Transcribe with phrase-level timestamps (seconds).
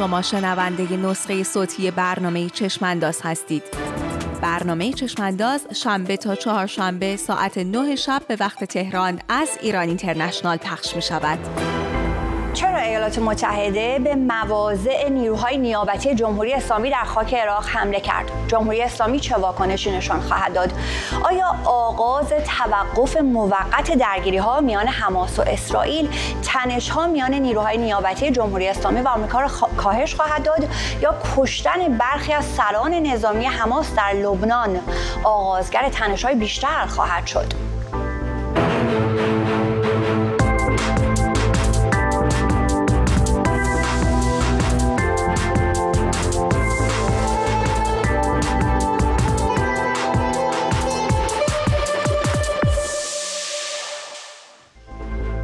[0.00, 3.62] شما شنونده نسخه صوتی برنامه چشمانداز هستید.
[4.42, 10.96] برنامه چشمانداز شنبه تا چهارشنبه ساعت 9 شب به وقت تهران از ایران اینترنشنال پخش
[10.96, 11.38] می شود.
[12.80, 18.30] ایالات متحده به مواضع نیروهای نیابتی جمهوری اسلامی در خاک عراق حمله کرد.
[18.48, 20.72] جمهوری اسلامی چه واکنشی نشان خواهد داد؟
[21.24, 26.10] آیا آغاز توقف موقت درگیری ها میان حماس و اسرائیل
[26.42, 30.68] تنش ها میان نیروهای نیابتی جمهوری اسلامی و آمریکا را کاهش خواهد داد
[31.02, 34.80] یا کشتن برخی از سران نظامی حماس در لبنان
[35.24, 37.69] آغازگر تنش های بیشتر خواهد شد؟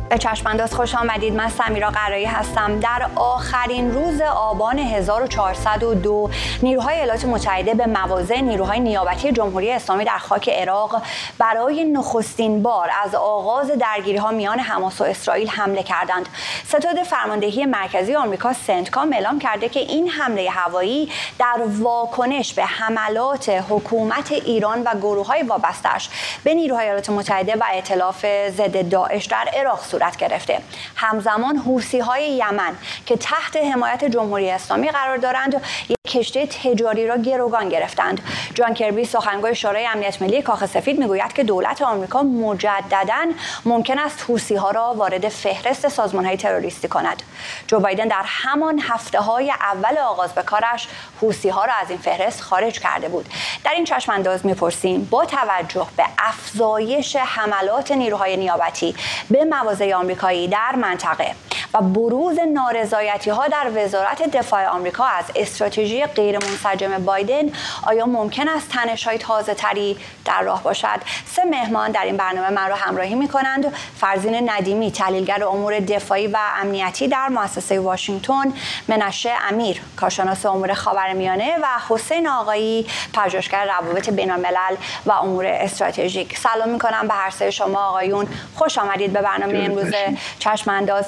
[0.09, 1.35] به چشمانداز خوش آمدید.
[1.35, 2.81] من سمیرا قرایی هستم.
[2.81, 6.31] در آخرین روز آبان 1402
[6.63, 11.03] نیروهای ایالات متحده به مواضع نیروهای نیابتی جمهوری اسلامی در خاک عراق
[11.39, 16.29] برای نخستین بار از آغاز درگیری ها میان حماس و اسرائیل حمله کردند.
[16.67, 23.49] ستاد فرماندهی مرکزی آمریکا سنتکام اعلام کرده که این حمله هوایی در واکنش به حملات
[23.49, 26.09] حکومت ایران و گروه های وابستش
[26.45, 30.61] به نیروهای ایالات متحده و ائتلاف ضد داعش در عراق صورت گرفته.
[30.97, 37.17] همزمان حوسی های یمن که تحت حمایت جمهوری اسلامی قرار دارند یک کشتی تجاری را
[37.17, 38.21] گروگان گرفتند.
[38.55, 43.27] جان کربی سخنگوی شورای امنیت ملی کاخ سفید می‌گوید که دولت آمریکا مجددا
[43.65, 47.23] ممکن است حوسی ها را وارد فهرست سازمان های تروریستی کند.
[47.67, 50.89] جو بایدن در همان هفته های اول آغاز به کارش
[51.21, 53.29] حوسی ها را از این فهرست خارج کرده بود.
[53.65, 58.95] در این چشم انداز می‌پرسیم با توجه به افزایش حملات نیروهای نیابتی
[59.31, 61.35] به مواضع آمریکایی در منطقه
[61.75, 68.49] و بروز نارضایتی ها در وزارت دفاع آمریکا از استراتژی غیر منسجم بایدن آیا ممکن
[68.49, 72.77] است تنش های تازه تری در راه باشد؟ سه مهمان در این برنامه من را
[72.77, 78.53] همراهی می کنند فرزین ندیمی تحلیلگر امور دفاعی و امنیتی در مؤسسه واشنگتن
[78.89, 86.39] منشه امیر کارشناس امور خاورمیانه و حسین آقایی پژوهشگر روابط بین الملل و امور استراتژیک.
[86.39, 88.27] سلام می کنم به هر سه شما آقایون.
[88.55, 89.95] خوش آمدید به برنامه امروز
[90.39, 91.07] چشم انداز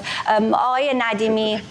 [0.52, 1.62] آقای ندیمی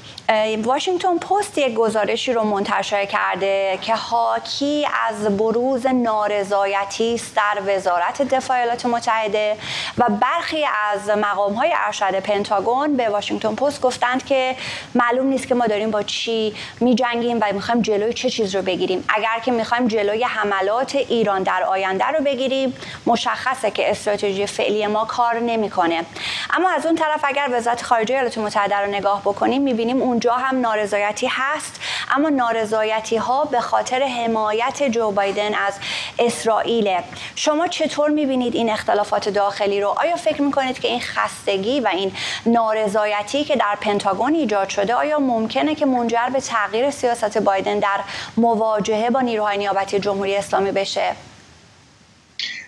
[0.64, 8.22] واشنگتن پست یک گزارشی رو منتشر کرده که حاکی از بروز نارضایتی است در وزارت
[8.22, 9.58] دفاع ایالات متحده
[9.98, 14.56] و برخی از مقام های ارشد پنتاگون به واشنگتن پست گفتند که
[14.96, 18.62] معلوم نیست که ما داریم با چی می جنگیم و می‌خوایم جلوی چه چیز رو
[18.62, 19.06] بگیریم.
[19.10, 22.74] اگر که می‌خوایم جلوی حملات ایران در آینده رو بگیریم
[23.06, 26.06] مشخصه که استراتژی فعلی ما کار نمی‌کنه.
[26.54, 30.62] اما از اون طرف اگر وزارت خارجه ایالات متحده رو نگاه بکنیم می‌بینیم اونجا هم
[30.62, 31.80] نارضایتی هست
[32.12, 35.74] اما نارضایتی ها به خاطر حمایت جو بایدن از
[36.20, 37.00] اسرائیل.
[37.36, 42.12] شما چطور می‌بینید این اختلافات داخلی رو؟ آیا فکر می‌کنید که این خستگی و این
[42.46, 48.00] نارضایتی که در پنتاگون ایجاد شده آیا ممکنه که منجر به تغییر سیاست بایدن در
[48.38, 51.16] مواجهه با نیروهای نیابتی جمهوری اسلامی بشه؟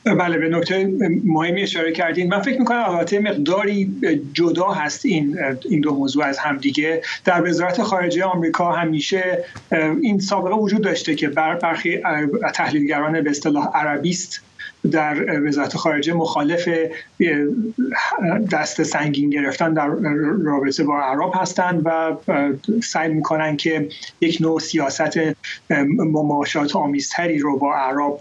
[0.05, 0.91] بله به نکته
[1.25, 2.29] مهمی اشاره کردین.
[2.29, 3.95] من فکر می‌کنم البته مقداری
[4.33, 5.39] جدا هست این
[5.69, 9.43] این دو موضوع از همدیگه در وزارت خارجه آمریکا همیشه
[10.01, 12.01] این سابقه وجود داشته که برخی
[12.53, 14.48] تحلیلگران به اصطلاح عربیست
[14.91, 16.69] در وزارت خارجه مخالف
[18.51, 19.87] دست سنگین گرفتن در
[20.43, 22.17] رابطه با عرب هستند و
[22.83, 23.87] سعی می‌کنن که
[24.21, 25.19] یک نوع سیاست
[25.99, 28.19] مماشات آمیزتری رو با عرب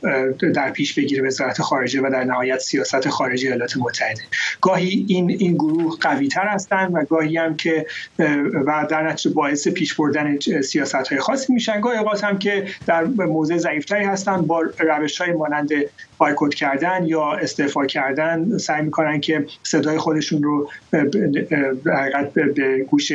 [0.53, 4.23] در پیش بگیره وزارت خارجه و در نهایت سیاست خارجی ایالات متحده.
[4.61, 7.87] گاهی این این گروه قوی تر هستند و گاهی هم که
[8.67, 11.81] و در نتیجه باعث پیش بردن سیاست های خاصی میشن.
[11.81, 15.71] گاهی اوقات هم که در موضع ضعیفتری هستند با روش های مانند
[16.19, 20.71] بایکوت کردن یا استعفا کردن سعی می‌کنن که صدای خودشون رو
[21.87, 23.13] حقیقت به گوش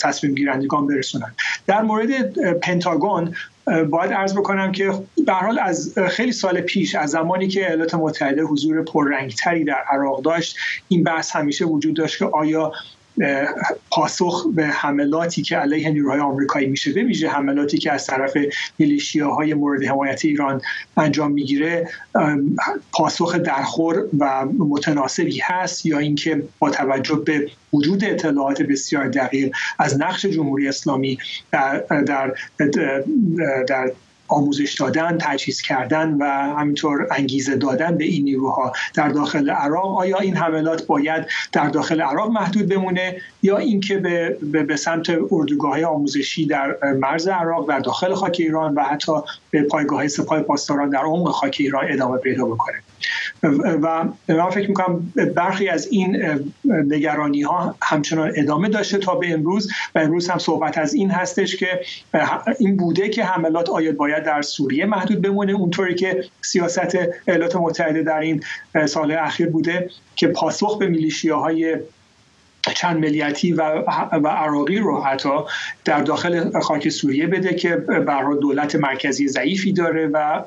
[0.00, 1.34] تصمیم گیرندگان برسونن.
[1.66, 3.34] در مورد پنتاگون
[3.90, 4.92] باید ارز بکنم که
[5.26, 10.22] به حال از خیلی سال پیش از زمانی که ایالات متحده حضور پررنگتری در عراق
[10.22, 10.56] داشت
[10.88, 12.72] این بحث همیشه وجود داشت که آیا
[13.90, 16.92] پاسخ به حملاتی که علیه نیروهای آمریکایی میشه.
[16.92, 18.36] به ویژه حملاتی که از طرف
[19.22, 20.60] های مورد حمایت ایران
[20.96, 21.88] انجام می‌گیره
[22.92, 30.00] پاسخ درخور و متناسبی هست یا اینکه با توجه به وجود اطلاعات بسیار دقیق از
[30.00, 31.18] نقش جمهوری اسلامی
[31.52, 32.34] در, در,
[33.68, 33.92] در
[34.28, 36.24] آموزش دادن تجهیز کردن و
[36.58, 39.98] همینطور انگیزه دادن به این نیروها در داخل عراق.
[39.98, 45.84] آیا این حملات باید در داخل عراق محدود بمونه یا اینکه به, به سمت اردوگاه
[45.84, 49.12] آموزشی در مرز عراق در داخل خاک ایران و حتی
[49.50, 52.76] به پایگاه سپاه پاسداران در عمق خاک ایران ادامه پیدا بکنه؟
[53.82, 56.22] و من فکر می‌کنم برخی از این
[56.64, 61.56] نگرانی ها همچنان ادامه داشته تا به امروز و امروز هم صحبت از این هستش
[61.56, 61.80] که
[62.58, 66.98] این بوده که حملات آید باید در سوریه محدود بمونه اونطوری که سیاست
[67.28, 68.42] ایالات متحده در این
[68.86, 71.76] سال اخیر بوده که پاسخ به میلیشیاهای
[72.74, 73.62] چند ملیتی و,
[74.12, 75.28] و عراقی رو حتی
[75.84, 80.42] در داخل خاک سوریه بده که برای دولت مرکزی ضعیفی داره و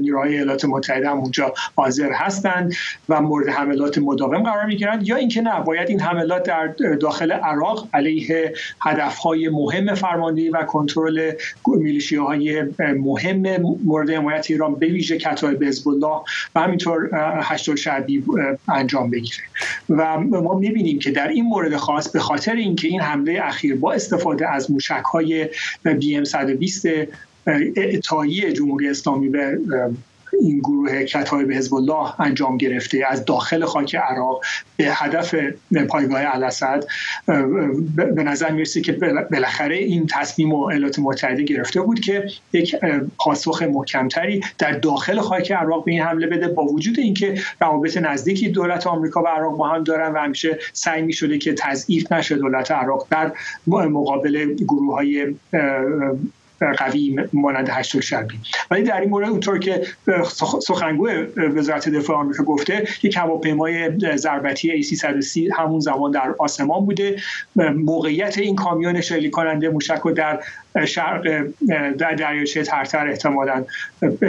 [0.00, 2.74] نیروهای ایالات متحده هم اونجا حاضر هستند
[3.08, 5.08] و مورد حملات مداوم قرار می‌گیرند.
[5.08, 6.66] یا اینکه نه باید این حملات در
[7.00, 11.32] داخل عراق علیه هدفهای مهم فرماندهی و کنترل
[11.66, 16.20] میلیشیاهای مهم مورد حمایت ایران به ویژه کتایب حزب الله
[16.54, 17.10] و همینطور
[17.42, 18.24] هشت شعبی
[18.68, 19.44] انجام بگیره.
[19.88, 23.92] و ما می‌بینیم که در این مورد خاص به خاطر اینکه این حمله اخیر با
[23.92, 25.48] استفاده از موشک های
[25.98, 26.86] بی ام 120
[27.76, 29.58] اتایی جمهوری اسلامی به
[30.40, 34.44] این گروه کتایب حزب الله انجام گرفته از داخل خاک عراق
[34.76, 35.34] به هدف
[35.88, 36.84] پایگاه الاسد
[37.96, 38.92] به نظر می‌رسه که
[39.30, 42.76] بالاخره این تصمیم و ایالات متحده گرفته بود که یک
[43.18, 48.48] پاسخ محکمتری در داخل خاک عراق به این حمله بده با وجود اینکه روابط نزدیکی
[48.48, 52.36] دولت آمریکا و عراق با هم دارن و همیشه سعی می شده که تضعیف نشه
[52.36, 53.32] دولت عراق در
[53.66, 55.34] مقابل گروه های
[56.78, 58.34] قوی مانند هشت شربی
[58.70, 59.86] ولی در این مورد اونطور که
[60.60, 67.16] سخنگو وزارت دفاع آمریکا گفته یک هواپیمای ضربتی A330 همون زمان در آسمان بوده.
[67.76, 70.40] موقعیت این کامیون شلیک کننده موشک در
[70.86, 71.46] شرق
[71.98, 73.64] در دریاچه ترتر احتمالا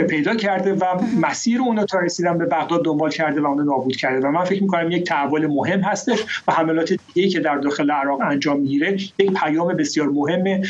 [0.08, 0.84] پیدا کرده و
[1.20, 4.28] مسیر اون تا رسیدن به بغداد دنبال کرده و اون نابود کرده.
[4.28, 8.20] و من فکر می‌کنم یک تحول مهم هستش و حملات دیگه که در داخل عراق
[8.20, 10.62] انجام می‌گیره یک پیام بسیار مهم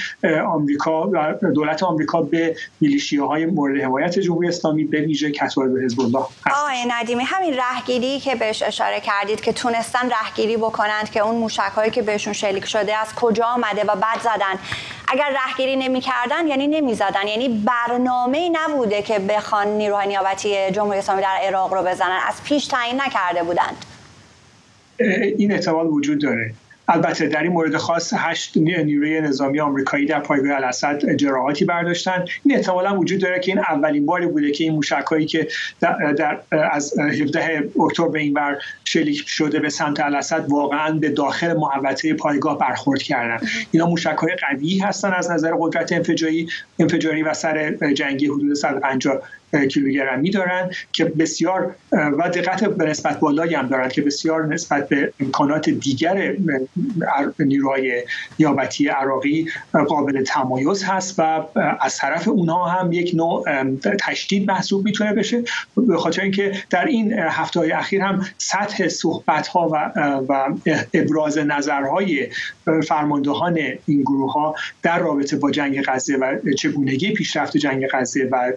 [0.47, 2.57] آمریکا و دولت آمریکا به
[3.29, 6.25] های مورد حمایت جمهوری اسلامی به ویژه کتایب حزب الله
[6.55, 11.73] آقای ندیمی همین رهگیری که بهش اشاره کردید که تونستن رهگیری بکنند که اون موشک
[11.77, 14.59] هایی که بهشون شلیک شده از کجا آمده و بعد زدن
[15.09, 17.29] اگر رهگیری نمی‌کردن یعنی نمی‌زدن.
[17.29, 22.19] یعنی برنامه نبوده که بخوان نیروهای نیابتی جمهوری اسلامی در عراق رو بزنن.
[22.29, 23.85] از پیش تعیین نکرده بودند.
[25.39, 26.55] این احتمال وجود داره.
[26.89, 32.25] البته در این مورد خاص هشت نیروی نظامی آمریکایی در پایگاه الاسد جراحاتی برداشتن.
[32.45, 35.49] این احتمالا وجود داره که این اولین باری بوده که این موشکهایی که
[35.81, 36.41] در, در
[36.73, 38.59] از 17 اکتبر به این بر
[38.95, 43.47] شلیک شده به سمت الاسد واقعا به داخل محوطه پایگاه برخورد کردن.
[43.71, 46.49] اینا موشکهای قوی هستن از نظر قدرت انفجاری.
[46.79, 49.23] انفجاری و سر جنگی حدود 150
[49.71, 55.13] کیلوگرمی دارن که بسیار و دقت به نسبت بالایی هم دارند که بسیار نسبت به
[55.21, 56.35] امکانات دیگر
[57.39, 58.03] نیروهای
[58.39, 59.49] نیابتی عراقی
[59.89, 61.45] قابل تمایز هست و
[61.81, 63.45] از طرف اونها هم یک نوع
[64.01, 65.43] تشدید محسوب می‌تونه بشه.
[65.77, 69.91] به خاطر اینکه در این هفته های اخیر هم سطح صحبت ها و,
[70.29, 70.55] و
[70.95, 72.29] ابراز نظرهای
[72.89, 78.53] فرماندهان این گروه ها در رابطه با جنگ غزه و چگونگی پیشرفت جنگ غزه و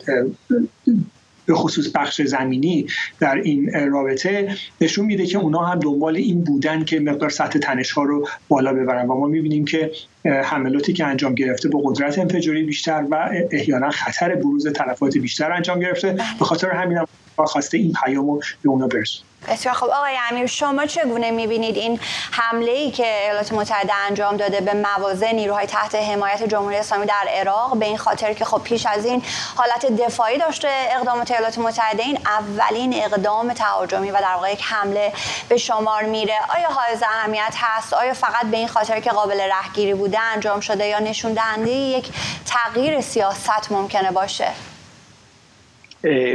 [1.47, 2.87] به خصوص بخش زمینی
[3.19, 7.91] در این رابطه نشون میده که اونا هم دنبال این بودن که مقدار سطح تنش
[7.91, 9.91] ها رو بالا ببرن و ما می‌بینیم که
[10.25, 15.79] حملاتی که انجام گرفته با قدرت انفجاری بیشتر و احیانا خطر بروز تلفات بیشتر انجام
[15.79, 16.17] گرفته.
[16.39, 20.85] به خاطر همین هم خواسته این پیامو به اونا برسون بسیار خب آقای امیر شما
[20.85, 21.99] چگونه می‌بینید این
[22.31, 27.27] حمله ای که ایالات متحده انجام داده به مواضع نیروهای تحت حمایت جمهوری اسلامی در
[27.29, 29.23] عراق؟ به این خاطر که خب پیش از این
[29.55, 35.13] حالت دفاعی داشته اقدامات ایالات متحده این اولین اقدام تهاجمی و در واقع یک حمله
[35.49, 36.35] به شمار میره.
[36.55, 40.87] آیا حائز اهمیت هست؟ آیا فقط به این خاطر که قابل رهگیری بوده انجام شده
[40.87, 42.09] یا نشون دهنده یک
[42.45, 44.51] تغییر سیاست ممکنه باشه؟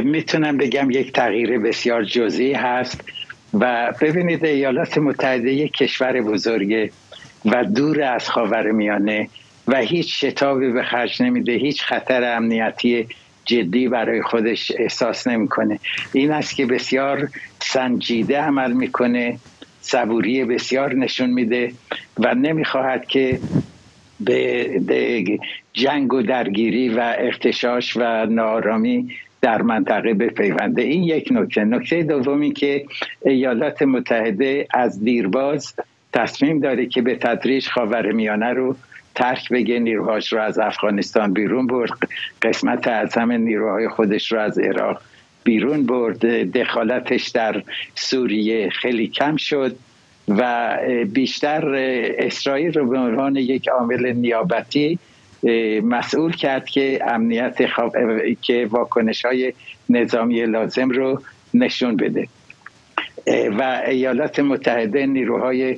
[0.03, 3.03] می‌تونم بگم یک تغییر بسیار جزئی هست
[3.53, 6.91] و ببینید ایالات متحده یک کشور بزرگه
[7.45, 9.29] و دور از خاور میانه
[9.67, 13.07] و هیچ شتابی به خرج نمیده هیچ خطر امنیتی
[13.45, 15.79] جدی برای خودش احساس نمی‌کنه.
[16.13, 17.29] این است که بسیار
[17.61, 19.39] سنجیده عمل می‌کنه
[19.81, 21.71] صبوری بسیار نشون میده
[22.17, 23.39] و نمی‌خواهد که
[24.19, 25.39] به
[25.73, 29.07] جنگ و درگیری و ارتشاش و نارامی
[29.43, 31.63] در منطقه بپیونده این یک نکته.
[31.63, 32.85] نکته دومی که
[33.25, 35.73] ایالات متحده از دیرباز
[36.13, 38.75] تصمیم داره که به تدریج خاور میانه رو
[39.15, 41.91] ترک بگه نیروهاش رو از افغانستان بیرون برد.
[42.41, 45.01] قسمت اعظم نیروهای خودش رو از عراق
[45.43, 46.25] بیرون برد.
[46.51, 47.63] دخالتش در
[47.95, 49.75] سوریه خیلی کم شد
[50.27, 50.77] و
[51.13, 51.75] بیشتر
[52.17, 54.99] اسرائیل رو به عنوان یک عامل نیابتی
[55.83, 57.61] مسئول کرد که امنیت
[58.41, 59.53] که واکنش های
[59.89, 61.21] نظامی لازم رو
[61.53, 62.27] نشون بده.
[63.57, 65.77] و ایالات متحده نیروهای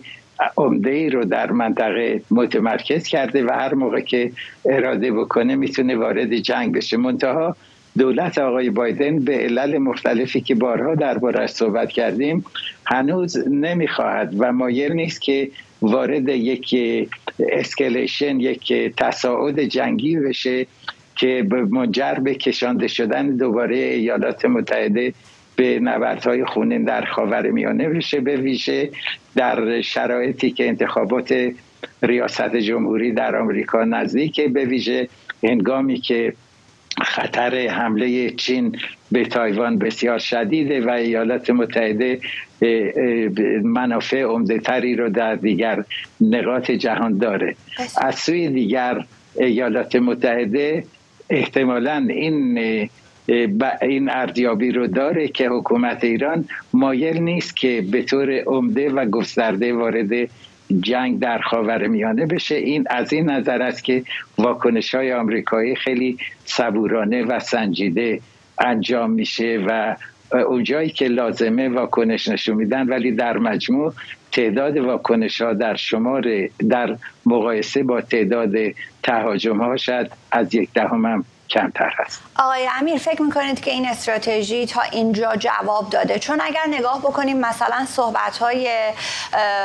[0.57, 4.31] عمده ای رو در منطقه متمرکز کرده و هر موقع که
[4.65, 6.97] اراده بکنه می‌تونه وارد جنگ بشه.
[6.97, 7.55] منتها
[7.97, 12.45] دولت آقای بایدن به علل مختلفی که بارها دربارش صحبت کردیم
[12.85, 15.49] هنوز نمی‌خواهد و مایل نیست که
[15.85, 16.75] وارد یک
[17.39, 20.67] اسکلیشن یک تصاعد جنگی بشه
[21.15, 25.13] که منجر به کشانده شدن دوباره ایالات متحده
[25.55, 28.89] به نبردهای خونین در خاور میانه بشه به ویژه
[29.35, 31.51] در شرایطی که انتخابات
[32.03, 35.07] ریاست جمهوری در آمریکا نزدیکه به ویژه
[35.43, 36.33] هنگامی که
[37.03, 38.77] خطر حمله چین
[39.11, 42.19] به تایوان بسیار شدیده و ایالات متحده
[43.63, 45.83] منافع عمده تری رو در دیگر
[46.21, 47.55] نقاط جهان داره.
[47.97, 50.83] از سوی دیگر ایالات متحده
[51.29, 52.57] احتمالا این
[53.81, 59.73] این ارزیابی رو داره که حکومت ایران مایل نیست که به طور عمده و گسترده
[59.73, 60.29] وارد
[60.81, 62.55] جنگ در خاور میانه بشه.
[62.55, 64.03] این از این نظر است که
[64.37, 68.21] واکنش های آمریکایی خیلی صبورانه و سنجیده
[68.59, 69.95] انجام میشه و
[70.31, 73.93] اونجایی که لازمه واکنش نشون میدن ولی در مجموع
[74.31, 78.53] تعداد واکنش ها در شمار در مقایسه با تعداد
[79.03, 82.21] تهاجم ها شد از یک دهم هم کمتر هست.
[82.39, 87.37] آقای امیر فکر می‌کنید که این استراتژی تا اینجا جواب داده؟ چون اگر نگاه بکنیم
[87.37, 88.93] مثلا صحبت های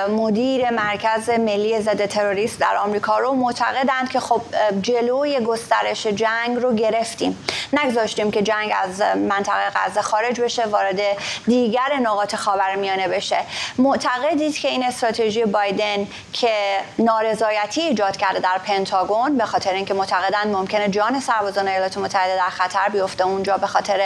[0.08, 4.42] مدیر مرکز ملی ضد تروریست در آمریکا رو معتقدند که خب
[4.82, 7.44] جلوی گسترش جنگ رو گرفتیم.
[7.72, 11.00] نگذاشتیم که جنگ از منطقه غزه خارج بشه وارد
[11.46, 13.38] دیگر نقاط خاورمیانه بشه.
[13.78, 16.52] معتقدید که این استراتژی بایدن که
[16.98, 22.50] نارضایتی ایجاد کرده در پنتاگون به خاطر اینکه معتقدند ممکنه جان سربازان ایالات متحده در
[22.50, 24.00] خطر بیفته اونجا به خاطر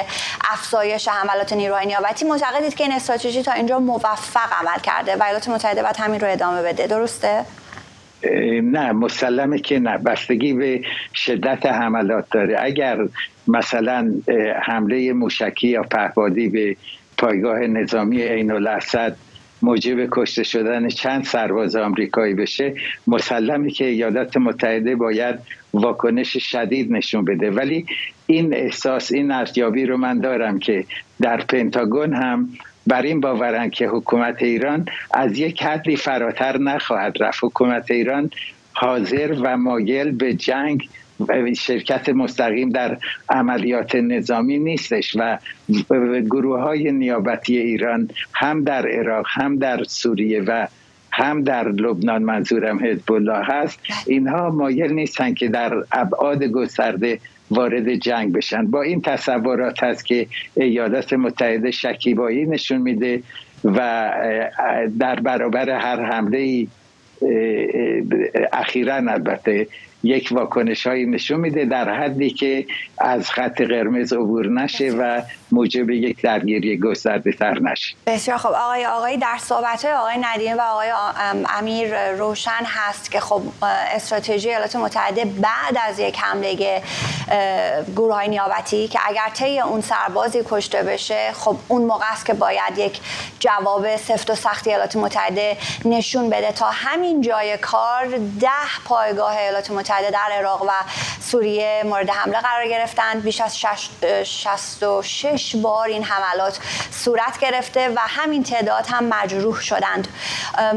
[0.52, 2.24] افزایش حملات نیروهای نیابتی.
[2.24, 6.30] معتقدید که این استراتژی تا اینجا موفق عمل کرده و ایالات متحده باید همین رو
[6.30, 6.86] ادامه بده.
[6.86, 7.44] درسته؟
[8.62, 9.98] نه مسلمه که نه.
[9.98, 10.80] بستگی به
[11.14, 12.56] شدت حملات داره.
[12.60, 12.98] اگر
[13.48, 14.14] مثلا
[14.62, 16.76] حمله موشکی یا پهبادی به
[17.18, 19.16] پایگاه نظامی عین الاسد
[19.64, 22.74] موجب کشته شدن چند سرباز آمریکایی بشه
[23.06, 25.38] مسلمی که ایالات متحده باید
[25.74, 27.50] واکنش شدید نشون بده.
[27.50, 27.86] ولی
[28.26, 30.84] این احساس این ارزیابی رو من دارم که
[31.20, 32.48] در پنتاگون هم
[32.86, 37.38] بر این باورن که حکومت ایران از یک حدی فراتر نخواهد رفت.
[37.42, 38.30] حکومت ایران
[38.72, 40.88] حاضر و مایل به جنگ
[41.56, 45.38] شرکت مستقیم در عملیات نظامی نیستش و
[46.30, 50.66] گروه های نیابتی ایران هم در عراق هم در سوریه و
[51.12, 53.80] هم در لبنان منظورم حزب الله هست.
[54.06, 57.18] اینها مایل نیستن که در ابعاد گسترده
[57.50, 58.66] وارد جنگ بشن.
[58.66, 63.22] با این تصورات هست که ایالات متحده شکیبایی نشون میده
[63.64, 64.10] و
[64.98, 66.66] در برابر هر حمله
[68.52, 69.66] اخیرا البته
[70.04, 72.66] یک واکنش هایی نشون میده در حدی که
[72.98, 75.22] از خط قرمز عبور نشه و
[75.54, 80.60] موجب یک درگیری گسترده تر نشه بسیار خب آقای آقای در صحبت آقای ندیم و
[80.60, 80.88] آقای
[81.58, 83.42] امیر روشن هست که خب
[83.94, 86.82] استراتژی ایالات متحده بعد از یک حمله
[87.96, 92.34] گروه های نیابتی که اگر طی اون سربازی کشته بشه خب اون موقع است که
[92.34, 93.00] باید یک
[93.40, 98.06] جواب سفت و سختی ایالات متحده نشون بده تا همین جای کار
[98.40, 98.48] ده
[98.84, 100.70] پایگاه ایالات متحده در عراق و
[101.20, 103.22] سوریه مورد حمله قرار گرفتند.
[103.22, 103.58] بیش از
[104.24, 106.58] 66 بار این حملات
[106.90, 110.08] صورت گرفته و همین تعداد هم مجروح شدند.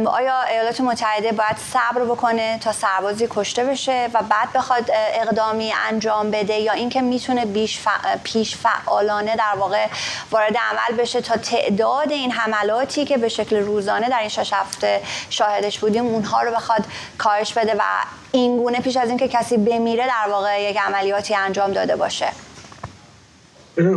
[0.05, 6.31] آیا ایالات متحده باید صبر بکنه تا سربازی کشته بشه و بعد بخواد اقدامی انجام
[6.31, 7.79] بده یا اینکه می‌تونه بیش
[8.23, 9.87] پیش فعالانه در واقع
[10.31, 15.01] وارد عمل بشه تا تعداد این حملاتی که به شکل روزانه در این شش هفته
[15.29, 16.85] شاهدش بودیم اونها رو بخواد
[17.17, 17.83] کاهش بده و
[18.31, 22.27] این گونه پیش از اینکه کسی بمیره در واقع یک عملیاتی انجام داده باشه؟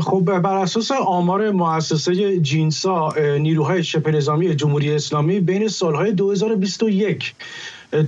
[0.00, 7.34] خب بر اساس آمار مؤسسه جینسا نیروهای شبه نظامی جمهوری اسلامی بین سالهای 2021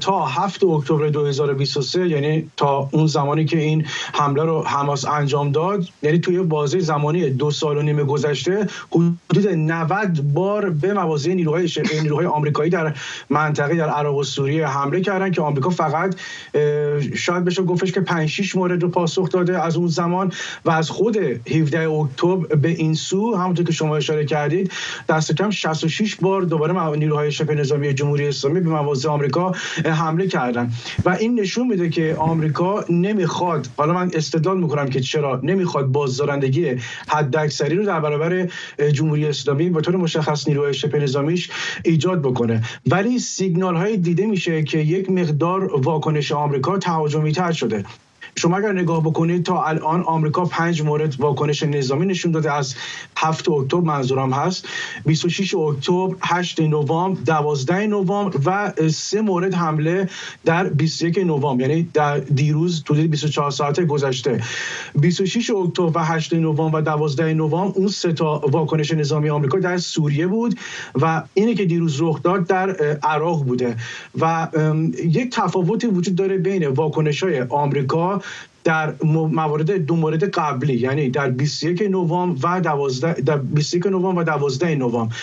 [0.00, 5.84] تا 7 اکتبر 2023 یعنی تا اون زمانی که این حمله رو حماس انجام داد
[6.02, 8.66] یعنی توی بازه زمانی دو سال و نیم گذشته
[9.30, 11.68] حدود 90 بار به مواضع نیروهای
[12.02, 12.94] نیروهای آمریکایی در
[13.30, 16.16] منطقه در عراق و سوریه حمله کردن که آمریکا فقط
[17.14, 20.32] شاید بشه گفتش که 5 6 مورد رو پاسخ داده از اون زمان
[20.64, 24.72] و از خود 17 اکتبر به این سو همونطور که شما اشاره کردید
[25.08, 29.52] دست کم 66 بار دوباره نیروهای شبه نظامی جمهوری اسلامی به مواضع آمریکا
[29.84, 30.70] حمله کردن.
[31.04, 36.76] و این نشون میده که آمریکا نمی‌خواد حالا من استدلال می‌کنم که چرا نمی‌خواد بازدارندگی
[37.08, 38.48] حداکثری رو در برابر
[38.92, 41.50] جمهوری اسلامی به طور مشخص نیروهای شبه نظامیش
[41.84, 42.62] ایجاد بکنه.
[42.86, 47.84] ولی سیگنال های دیده میشه که یک مقدار واکنش آمریکا تهاجمی تر شده.
[48.36, 52.52] شما اگر نگاه بکنید تا الان آمریکا پنج مورد واکنش نظامی نشون داده.
[52.52, 52.74] از
[53.16, 54.68] 7 اکتبر منظورم هست.
[55.06, 60.08] 26 اکتبر 8 نوامبر 12 نوامبر و سه مورد حمله
[60.44, 61.60] در 21 نوامبر.
[61.70, 64.40] یعنی در دیروز حدود 24 ساعت گذشته.
[64.94, 69.78] 26 اکتبر و 8 نوامبر و 12 نوامبر اون سه تا واکنش نظامی آمریکا در
[69.78, 70.58] سوریه بود
[70.94, 72.70] و اینه که دیروز رخ داد در
[73.02, 73.76] عراق بوده.
[74.20, 74.48] و
[75.04, 78.21] یک تفاوتی وجود داره بین واکنش های آمریکا
[78.64, 84.24] در موارد دو مورد قبلی یعنی در 21 نوامبر و 12 در 21 نوامبر و
[84.24, 85.16] 12 نوامبر.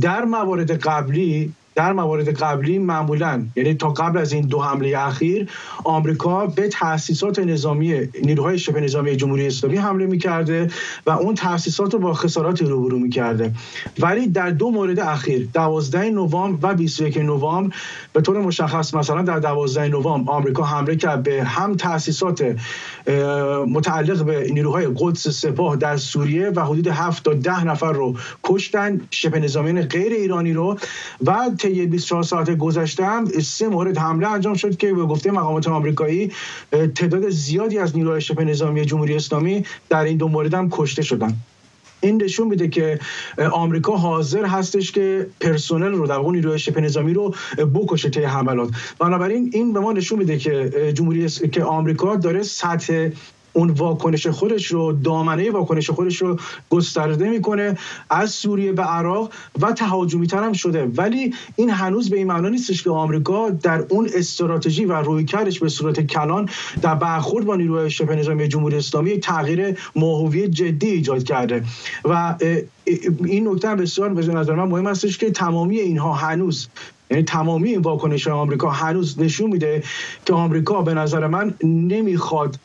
[0.00, 5.48] در موارد قبلی در موارد قبلی معمولا یعنی تا قبل از این دو حمله اخیر
[5.84, 10.70] آمریکا به تاسیسات نظامی نیروهای شبه نظامی جمهوری اسلامی حمله می‌کرده
[11.06, 13.52] و اون تاسیسات رو با خسارات روبرو می‌کرده.
[13.98, 17.76] ولی در دو مورد اخیر 12 نوامبر و 21 نوامبر
[18.12, 22.56] به طور مشخص مثلا در 12 نوامبر آمریکا حمله کرد به هم تاسیسات
[23.68, 29.00] متعلق به نیروهای قدس سپاه در سوریه و حدود 7 تا 10 نفر رو کشتن
[29.10, 30.78] شبه نظامیان غیر ایرانی رو.
[31.26, 35.68] و طی 24 ساعت گذشته هم سه مورد حمله انجام شد که به گفته مقامات
[35.68, 36.32] آمریکایی
[36.70, 41.36] تعداد زیادی از نیروهای شبه نظامی جمهوری اسلامی در این دو مورد هم کشته شدن.
[42.06, 42.98] این نشون میده که
[43.52, 47.34] آمریکا حاضر هستش که پرسنل رو در واقع نیروی شبه نظامی رو
[47.74, 48.68] بکشه طی حملات.
[48.98, 53.08] بنابراین این به ما نشون میده که جمهوری که آمریکا داره سطح
[53.56, 56.38] اون واکنش خودش رو دامنه واکنش خودش رو
[56.70, 57.78] گسترده می‌کنه
[58.10, 60.84] از سوریه به عراق و تهاجمی هم شده.
[60.84, 65.68] ولی این هنوز به این معنا نیستش که آمریکا در اون استراتژی و رویکردش به
[65.68, 66.48] صورت کلان
[66.82, 71.64] در برخورد با نیروهای شبه نظامی جمهوری اسلامی تغییر ماهوی جدی ایجاد کرده.
[72.04, 72.34] و
[73.24, 76.68] این نکته بسیار به نظر من مهم هستش که تمامی اینها هنوز
[77.10, 79.82] یعنی تمامی این واکنش آمریکا هنوز نشون میده
[80.24, 82.58] که آمریکا به نظر من نمی‌خواد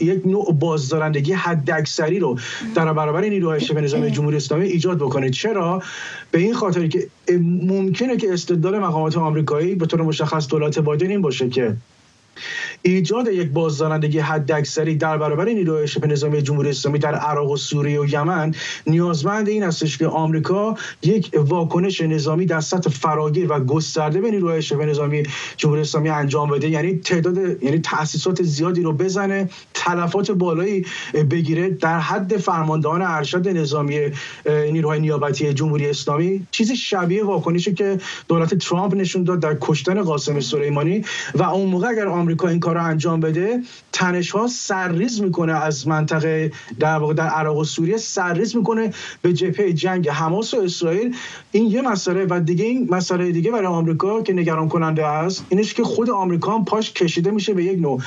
[0.00, 2.38] یک نوع بازدارندگی حداکثری رو
[2.74, 5.30] در برابر نیروهای شبه نظامی جمهوری اسلامی ایجاد بکنه.
[5.30, 5.82] چرا؟
[6.30, 7.08] به این خاطر که
[7.62, 11.76] ممکنه که استدلال مقامات آمریکایی به طور مشخص دولت بایدن این باشه که
[12.82, 18.00] ایجاد یک بازدارندگی حداکثری در برابر نیروهای شبه نظامی جمهوری اسلامی در عراق و سوریه
[18.00, 18.54] و یمن
[18.86, 24.62] نیازمند این استش که آمریکا یک واکنش نظامی در سطح فراگیر و گسترده به نیروهای
[24.62, 25.22] شبه نظامی
[25.56, 26.68] جمهوری اسلامی انجام بده.
[26.68, 30.86] یعنی تعداد یعنی تاسیسات زیادی رو بزنه تلفات بالایی
[31.30, 34.00] بگیره در حد فرماندهان ارشد نظامی
[34.72, 36.46] نیروهای نیابتی جمهوری اسلامی.
[36.50, 41.88] چیزی شبیه واکنشی که دولت ترامپ نشون داد در کشتن قاسم سلیمانی و اون موقع
[41.88, 47.14] اگر آمریکا این کار رو انجام بده تنش ها سرریز می‌کنه از منطقه در واقع
[47.14, 51.14] در عراق و سوریه سرریز می‌کنه به جبهه جنگ حماس و اسرائیل.
[51.52, 55.74] این یه مسئله و دیگه این مسئله دیگه برای آمریکا که نگران کننده است اینش
[55.74, 58.00] که خود آمریکا هم پاش کشیده میشه به یک نوع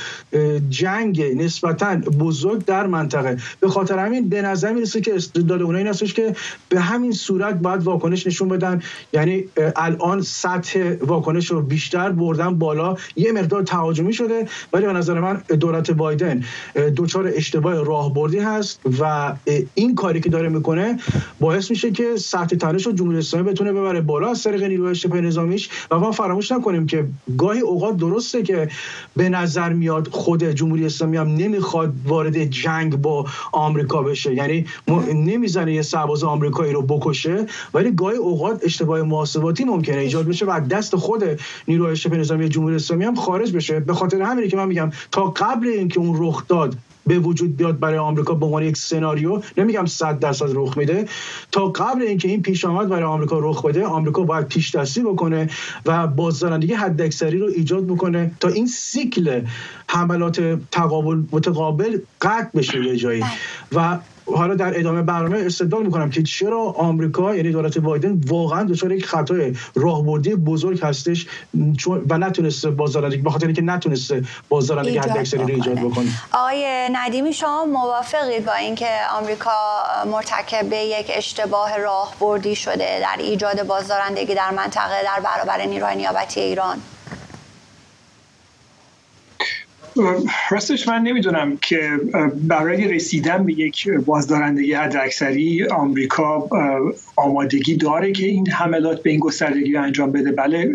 [0.70, 3.36] جنگ نسبتا بزرگ در منطقه.
[3.60, 6.36] به خاطر همین به نظر می‌رسه که استدلال اونها این هستش که
[6.68, 8.82] به همین صورت باید واکنش نشون بدن.
[9.12, 9.44] یعنی
[9.76, 12.96] الان سطح واکنش رو بیشتر بردن بالا.
[13.16, 14.48] یه مقدار تهاجمی شده.
[14.72, 16.44] ولی به نظر من دولت بایدن
[16.96, 19.34] دچار اشتباه راهبردی هست و
[19.74, 20.98] این کاری که داره می‌کنه
[21.40, 25.20] باعث میشه که سطح تنش رو جمهوری اسلامی بتونه ببره بالا از طریق نیروی شبه
[25.20, 27.04] نظامیش و ما فراموش نکنیم که
[27.38, 28.68] گاهی اوقات درسته که
[29.16, 34.34] به نظر میاد خود جمهوری اسلامی هم نمی‌خواد وارد جنگ با آمریکا بشه.
[34.34, 34.66] یعنی
[35.14, 40.60] نمی‌زنه یه سرباز آمریکایی رو بکشه ولی گاهی اوقات اشتباه محاسباتی ممکنه ایجاد بشه و
[40.70, 41.24] دست خود
[41.68, 43.80] نیروی شبه نظامی جمهوری اسلامی هم خارج بشه.
[43.80, 46.76] به خاطر همینه که من میگم تا قبل اینکه اون رخ داد
[47.06, 51.08] به وجود بیاد برای آمریکا به عنوان یک سناریو نمیگم 100 درصد رخ میده.
[51.52, 55.50] تا قبل اینکه این پیش آمد برای آمریکا رخ بده آمریکا باید پیش دستی بکنه
[55.86, 59.42] و بازدارندگی حداکثری رو ایجاد بکنه تا این سیکل
[59.88, 63.24] حملات تقابل متقابل قطع بشه یه جایی.
[63.72, 68.92] و حالا در ادامه برنامه استدلال می‌کنم که چرا آمریکا یعنی دولت بایدن واقعا دچار
[68.92, 71.26] یک خطای راهبردی بزرگ هستش
[72.08, 76.06] و نتونسته بازدارندگی به خاطر اینکه نتونسته بازدارندگی حداکثری رو ایجاد بکنه.
[76.32, 79.50] آقای ندیمی شما موافقید با اینکه آمریکا
[80.06, 86.78] مرتکب یک اشتباه راهبردی شده در ایجاد بازدارندگی در منطقه در برابر نیروهای نیابتی ایران؟
[90.50, 91.90] راستش من نمی‌دونم که
[92.34, 96.48] برای رسیدن به یک بازدارندگی حداکثری آمریکا
[97.16, 100.32] آمادگی داره که این حملات به این گستردگی انجام بده.
[100.32, 100.68] بله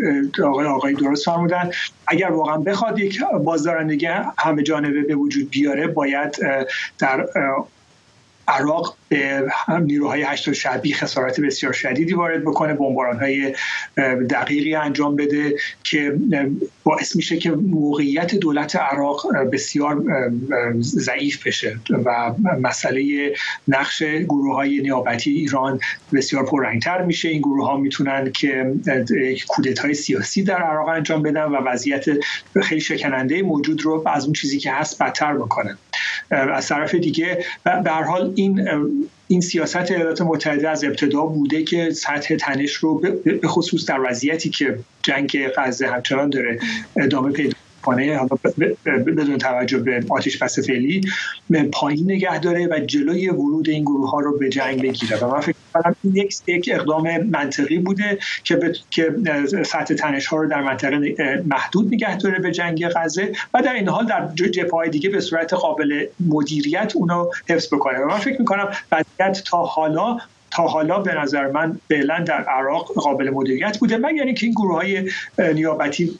[0.44, 1.70] آقای آقای درست فرمودن.
[2.06, 4.06] اگر واقعا بخواد یک بازدارندگی
[4.38, 6.36] همه جانبه به وجود بیاره باید
[6.98, 7.26] در
[8.48, 9.42] عراق به
[9.82, 13.54] نیروهای هشت شعبی خسارت بسیار شدیدی وارد بکنه بمباران های
[14.30, 15.54] دقیقی انجام بده
[15.84, 16.16] که
[16.84, 20.04] باعث میشه که موقعیت دولت عراق بسیار
[20.80, 23.32] ضعیف بشه و مسئله
[23.68, 25.80] نقش گروه های نیابتی ایران
[26.12, 27.28] بسیار پررنگتر میشه.
[27.28, 28.72] این گروه ها می‌تونن که
[29.48, 32.04] کودت های سیاسی در عراق انجام بدن و وضعیت
[32.62, 35.78] خیلی شکننده موجود رو از اون چیزی که هست بدتر بکنن.
[36.30, 37.44] از طرف دیگه
[37.84, 38.68] به حال این
[39.28, 44.50] این سیاست ایالات متحده از ابتدا بوده که سطح تنش رو به خصوص در وضعیتی
[44.50, 46.58] که جنگ غزه همچنان داره
[46.96, 48.28] ادامه پیدا حالا
[48.86, 51.00] بدون توجه به آتش بس فعلی
[51.72, 55.18] پایین نگه داره و جلوی ورود این گروه ها رو به جنگ بگیره.
[55.18, 59.14] و من فکر کنم این یک یک اقدام منطقی بوده که که
[59.62, 61.14] سطح تنش ها رو در منطقه
[61.46, 65.20] محدود نگه داره به جنگ غزه و در این حال در جبهه های دیگه به
[65.20, 67.98] صورت قابل مدیریت اونو حفظ بکنه.
[67.98, 70.18] و من فکر می‌کنم وضعیت تا حالا
[70.62, 73.96] حالا به نظر من فعلا در عراق قابل مدیریت بوده.
[73.96, 76.18] مگر اینکه این گروه های نیابتی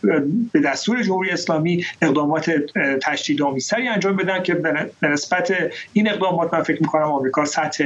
[0.53, 2.51] به دستور جمهوری اسلامی اقدامات
[3.03, 5.53] تشدید آمیزتری انجام بدن که به نسبت
[5.93, 7.85] این اقدامات من فکر می‌کنم آمریکا سطح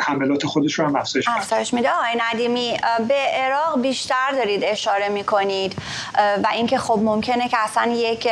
[0.00, 1.90] حملات خودش رو هم افزایش افزایش میده.
[1.90, 2.76] آقای ندیمی
[3.08, 5.76] به عراق بیشتر دارید اشاره می‌کنید
[6.16, 8.26] و اینکه خب ممکنه که اصلا یک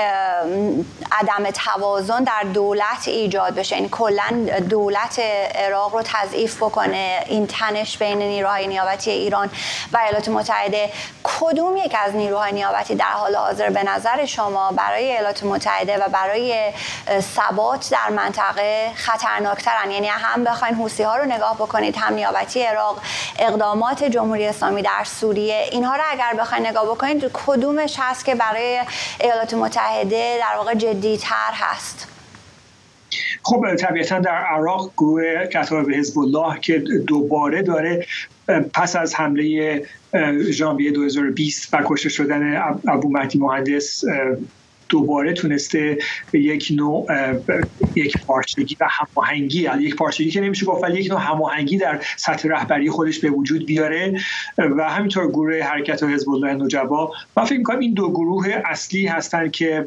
[1.12, 3.76] عدم توازن در دولت ایجاد بشه.
[3.76, 5.20] این کلا دولت
[5.54, 9.50] عراق رو تضعیف بکنه تنش بین نیروهای نیابتی ایران
[9.92, 10.90] و ایالات متحده
[11.24, 16.09] کدوم یک از نیروهای نیابتی در حال حاضر به نظر شما برای ایالات متحده و
[16.09, 16.72] برای
[17.20, 23.00] ثبات در منطقه خطرناکترن؟ یعنی هم بخواین حوسی ها رو نگاه بکنید هم نیابتی عراق
[23.38, 28.80] اقدامات جمهوری اسلامی در سوریه اینها رو اگر بخواین نگاه بکنید کدومش هست که برای
[29.20, 32.13] ایالات متحده در واقع جدیتر هست؟
[33.44, 38.07] خب طبیعتا در عراق گروه کتاب حزب الله که دوباره داره
[38.74, 39.83] پس از حمله
[40.50, 42.57] ژانویه 2020 و کشته شدن
[42.88, 44.04] ابو مهدی مهندس
[44.88, 45.98] دوباره تونسته
[46.30, 47.07] به یک نوع
[47.94, 52.00] یک پارچگی و هماهنگی یعنی یک پارچگی که نمیشه گفت ولی یک نوع هماهنگی در
[52.16, 54.20] سطح رهبری خودش به وجود بیاره.
[54.59, 57.12] و همینطور گروه حرکت و حزب الله نجبا.
[57.37, 59.87] من فکر می‌کنم این دو گروه اصلی هستند که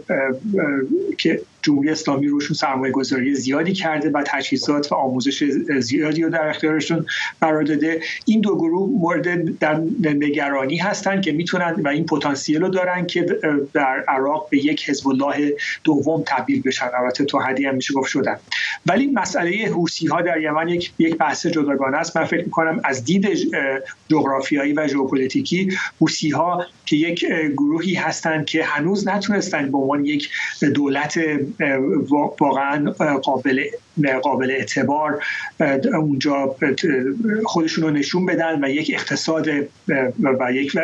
[1.18, 5.44] که جمهوری اسلامی روشون سرمایه گذاری زیادی کرده و تجهیزات و آموزش
[5.80, 7.06] زیادی رو در اختیارشون
[7.42, 8.02] قرار داده.
[8.26, 13.26] این دو گروه مورد در نگرانی هستند که می‌تونن و این پتانسیل رو دارن که
[13.74, 15.54] در عراق به یک حزب الله
[15.84, 16.90] دوم تبدیل بشن.
[17.00, 18.38] البته تو حدی هم میشه گفت شدن.
[18.86, 22.18] ولی مسئله حوسی ها در یمن یک یک بحث جداگانه است.
[22.18, 23.28] من فکر می‌کنم از دید
[24.10, 30.30] جغرافیایی و ژئوپلیتیکی حوسی ها که یک گروهی هستند که هنوز نتونستن به عنوان یک
[30.76, 31.20] دولت
[32.40, 32.92] واقعا
[33.24, 33.64] قابل
[34.24, 35.24] قابل اعتبار
[35.94, 36.56] اونجا
[37.46, 39.48] خودشون رو نشون بدن و یک اقتصاد
[40.40, 40.78] و یک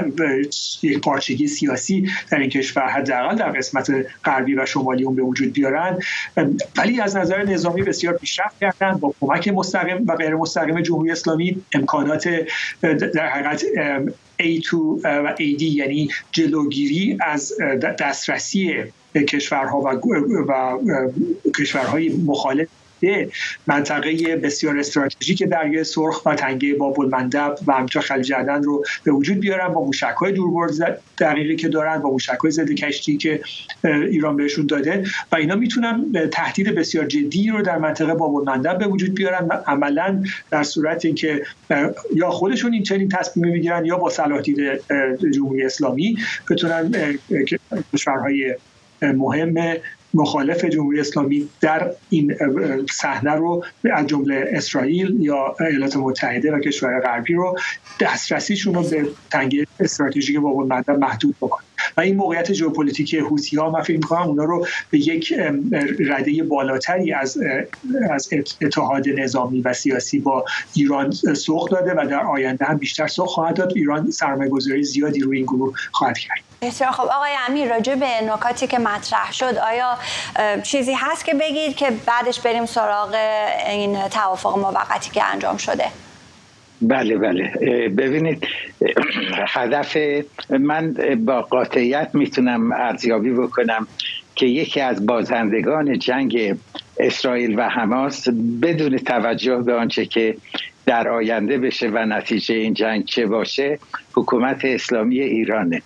[0.84, 3.92] یک پارچگی سیاسی در این کشور حداقل در قسمت
[4.26, 5.98] غربی و شمالی اون به وجود بیارن.
[6.78, 11.62] ولی از نظر نظامی بسیار پیشرفت کردن با کمک مستقیم و غیر مستقیم جمهوری اسلامی
[11.74, 12.30] امکانات
[13.14, 13.64] در حقیقت
[14.44, 14.74] A2
[15.06, 17.54] و AD یعنی جلوگیری از
[18.00, 18.74] دسترسی
[19.28, 19.88] کشورها و,
[20.48, 20.80] و
[21.60, 22.68] کشورهای مخالف
[23.68, 29.12] منطقه بسیار استراتژیک دریای سرخ و تنگه باب المندب و همچنین خلیج عدن رو به
[29.12, 33.42] وجود بیارن با موشک های دوربرد دقیقی که دارن با موشک های ضد کشتی که
[33.84, 38.88] ایران بهشون داده و اینا می‌تونن تهدید بسیار جدی رو در منطقه باب المندب به
[38.88, 41.44] وجود بیارن و عملا در صورت اینکه
[42.16, 44.60] یا خودشون این چنین تصمیم می‌گیرن یا با صلاح دید
[45.34, 46.18] جمهوری اسلامی
[46.50, 46.92] بتونن
[47.94, 48.56] کشورهای
[49.02, 49.78] مهم
[50.14, 52.36] مخالف جمهوری اسلامی در این
[52.92, 57.58] صحنه رو از جمله اسرائیل یا ایالات متحده و کشور غربی رو
[58.00, 61.64] دسترسیشون رو به تنگه استراتژیک باب المندب محدود بکنه.
[61.98, 65.34] و این موقعیت ژئوپلیتیک حوثی ها من فکر می‌کنم اونا رو به یک
[66.00, 67.38] رده بالاتری از
[68.12, 68.30] از
[68.62, 73.56] اتحاد نظامی و سیاسی با ایران سوق داده و در آینده هم بیشتر سوق خواهد
[73.56, 73.74] داد.
[73.76, 76.53] ایران سرمایه‌گذاری زیادی روی این گروه خواهد کرد.
[76.68, 79.98] بسیار خب آقای امیر راجع به نکاتی که مطرح شد آیا
[80.64, 83.16] چیزی هست که بگید که بعدش بریم سراغ
[83.70, 85.86] این توافق موقتی که انجام شده؟
[86.82, 87.44] بله بله.
[87.90, 88.48] ببینید
[89.48, 89.98] هدف
[90.50, 90.96] من
[91.26, 93.88] با قاطعیت می‌تونم ارزیابی بکنم
[94.36, 96.56] که یکی از بازندگان جنگ
[97.00, 98.28] اسرائیل و حماس
[98.62, 100.38] بدون توجه به آنچه که
[100.86, 103.80] در آینده بشه و نتیجه این جنگ چه باشه
[104.14, 105.82] حکومت اسلامی ایرانه.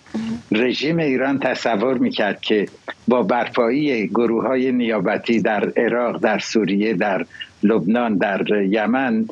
[0.52, 2.68] رژیم ایران تصور می‌کرد که
[3.08, 7.26] با برپایی گروه های نیابتی در عراق در سوریه در
[7.62, 9.24] لبنان در یمن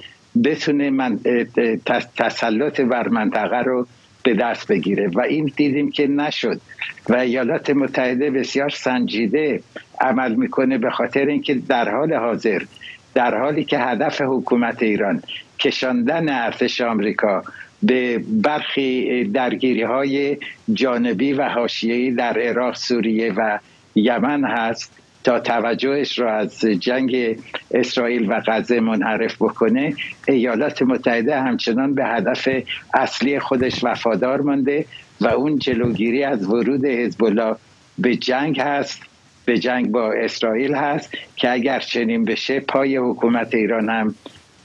[0.44, 1.18] بتونه من
[2.16, 3.86] تسلط بر منطقه رو
[4.22, 6.60] به دست بگیره و این دیدیم که نشد
[7.08, 9.60] و ایالات متحده بسیار سنجیده
[10.00, 12.62] عمل می‌کنه به خاطر اینکه در حال حاضر
[13.14, 15.22] در حالی که هدف حکومت ایران
[15.58, 17.42] کشاندن ارتش آمریکا
[17.82, 20.36] به برخی درگیری های
[20.72, 23.58] جانبی و حاشیه‌ای در عراق سوریه و
[23.94, 24.92] یمن هست
[25.24, 27.38] تا توجهش را از جنگ
[27.70, 29.94] اسرائیل و غزه منحرف بکنه.
[30.28, 32.48] ایالات متحده همچنان به هدف
[32.94, 34.84] اصلی خودش وفادار مانده
[35.20, 37.56] و اون جلوگیری از ورود حزب الله
[37.98, 39.02] به جنگ هست
[39.44, 44.14] به جنگ با اسرائیل هست که اگر چنین بشه پای حکومت ایران هم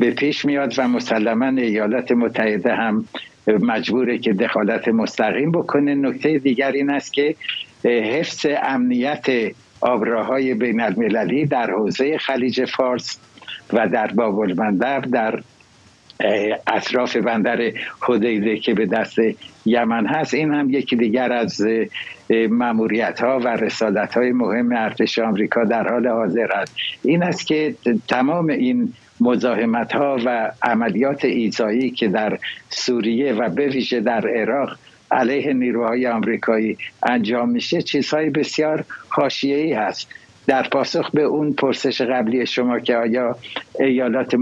[0.01, 3.05] به پیش میاد و مسلما ایالات متحده هم
[3.47, 5.95] مجبوره که دخالت مستقیم بکنه.
[5.95, 7.35] نکته دیگر این است که
[7.83, 9.25] حفظ امنیت
[9.81, 13.19] آبراهای بین المللی در حوزه خلیج فارس
[13.73, 14.47] و در باب
[15.11, 15.41] در
[16.67, 19.17] اطراف بندر حدیده که به دست
[19.65, 20.33] یمن هست.
[20.33, 21.61] این هم یکی دیگر از
[22.29, 26.75] مموریت ها و رسالت های مهم ارتش آمریکا در حال حاضر است.
[27.03, 27.75] این است که
[28.07, 34.77] تمام این مزاحمت ها و عملیات ایزایی که در سوریه و به ویژه در عراق
[35.11, 40.09] علیه نیروهای آمریکایی انجام میشه چیزهای بسیار حاشیه‌ای هست.
[40.47, 43.35] در پاسخ به اون پرسش قبلی شما که آیا
[43.79, 44.35] ایالات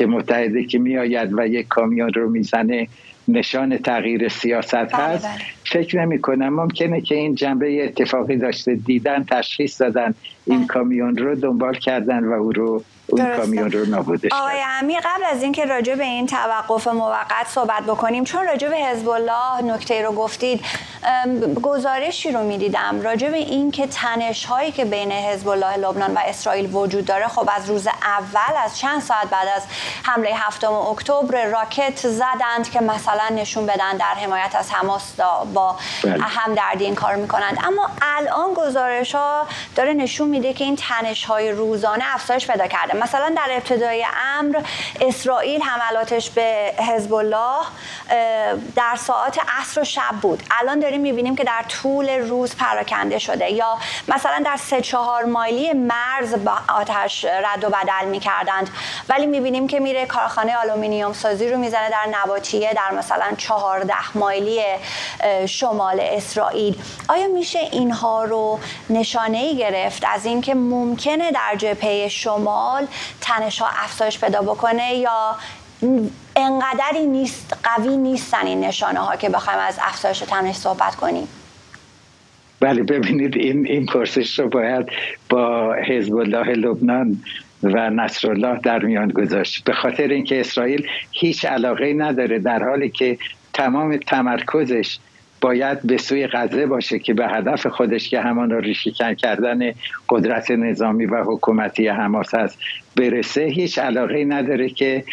[0.00, 2.88] متحده که میآید و یک کامیون رو می‌زنه
[3.28, 5.34] نشان تغییر سیاست بله، هست؟ بله.
[5.64, 10.14] فکر نمی کنم ممکنه که این جنبه اتفاقی داشته دیدن تشخیص دادن
[10.46, 10.66] این.
[10.66, 15.42] کامیون رو دنبال کردن و او رو اون کامیون رو نابودش آقای امی قبل از
[15.42, 20.12] اینکه راجع به این توقف موقت صحبت بکنیم چون راجع به حزب الله نکته رو
[20.12, 20.60] گفتید
[21.62, 26.18] گزارشی رو می‌دیدم راجع به این که تنش هایی که بین حزب الله لبنان و
[26.26, 29.62] اسرائیل وجود داره خب از روز اول از چند ساعت بعد از
[30.02, 35.20] حمله هفتم اکتبر راکت زدند که مثلا نشون بدن در حمایت از حماس
[35.54, 36.22] با بله.
[36.22, 41.24] هم دردی این کار می‌کنند اما الان گزارش ها داره نشون میده که این تنش
[41.24, 42.96] های روزانه افزایش پیدا کرده.
[42.96, 44.06] مثلا در ابتدای
[44.38, 44.62] امر
[45.00, 47.64] اسرائیل حملاتش به حزب الله
[48.76, 50.42] در ساعات عصر و شب بود.
[50.50, 53.52] الان داریم می‌بینیم که در طول روز پراکنده شده.
[53.52, 58.70] یا مثلا در سه چهار مایلی مرز با آتش رد و بدل می‌کردند.
[59.08, 64.62] ولی می‌بینیم که میره کارخانه آلومینیوم سازی رو می‌زنه در نباتیه در مثلا چهارده مایلی
[65.48, 66.78] شمال اسرائیل.
[67.08, 72.86] آیا میشه اینها رو نشانه ای گرفت از اینکه ممکنه در جبهه شمال
[73.20, 75.36] تنش ها افزایش پیدا بکنه یا
[76.36, 81.28] انقدری نیست قوی نیستن این نشانه ها که بخوایم از افزایش تنش صحبت کنیم.
[82.60, 84.86] بله ببینید این این پرسش رو باید
[85.28, 87.22] با حزب الله لبنان
[87.62, 89.64] و نصرالله در میان گذاشت.
[89.64, 93.18] به خاطر اینکه اسرائیل هیچ علاقه نداره در حالی که
[93.52, 94.98] تمام تمرکزش
[95.40, 98.62] باید به سوی غزه باشه که به هدف خودش که همان را
[99.14, 99.72] کردن
[100.08, 102.58] قدرت نظامی و حکومتی حماس است
[102.96, 105.04] برسه هیچ علاقه نداره که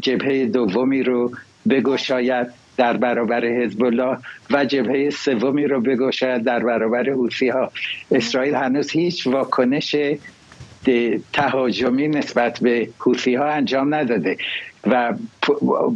[0.00, 1.32] جبهه دومی رو
[1.68, 4.18] بگشاید در برابر حزب الله
[4.50, 7.72] و جبهه سومی رو بگشاید در برابر حوثی ها
[8.12, 9.96] اسرائیل هنوز هیچ واکنش
[11.32, 14.36] تهاجمی نسبت به حوثی ها انجام نداده.
[14.86, 15.14] و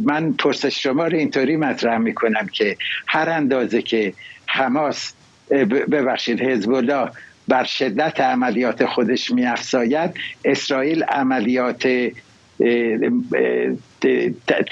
[0.05, 4.13] من پرسش شما رو اینطوری مطرح می‌کنم که هر اندازه که
[4.45, 5.13] حماس
[5.91, 7.09] ببخشید حزب الله
[7.47, 10.11] بر شدت عملیات خودش میافزاید
[10.45, 11.87] اسرائیل عملیات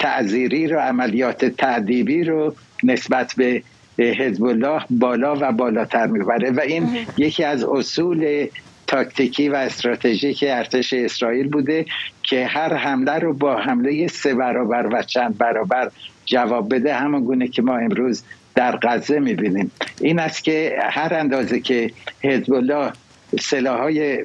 [0.00, 3.62] تعذیری رو عملیات تعذیبی رو نسبت به
[3.98, 6.50] حزب الله بالا و بالاتر می‌بره.
[6.50, 8.46] و این یکی از اصول
[8.94, 11.86] تاکتیکی و استراتژیک ارتش اسرائیل بوده
[12.22, 15.90] که هر حمله رو با حمله سه برابر و چند برابر
[16.24, 18.22] جواب بده همون گونه که ما امروز
[18.54, 19.70] در غزه می‌بینیم.
[20.00, 21.90] این است که هر اندازه که
[22.22, 22.92] حزب الله
[23.40, 24.24] سلاحهای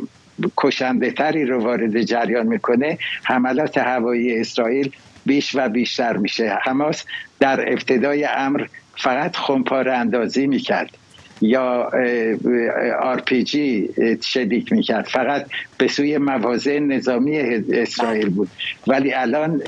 [0.57, 4.91] کشنده تری رو وارد جریان می‌کنه حملات هوایی اسرائیل
[5.25, 6.57] بیش و بیشتر میشه.
[6.63, 7.05] حماس
[7.39, 8.65] در ابتدای امر
[8.97, 10.89] فقط خمپاره اندازی می‌کرد.
[11.41, 11.91] یا
[13.01, 13.89] آر پی جی
[14.23, 15.05] شلیک می‌کرد.
[15.07, 15.45] فقط
[15.77, 17.37] به سوی مواضع نظامی
[17.73, 18.49] اسرائیل بود.
[18.87, 19.61] ولی الان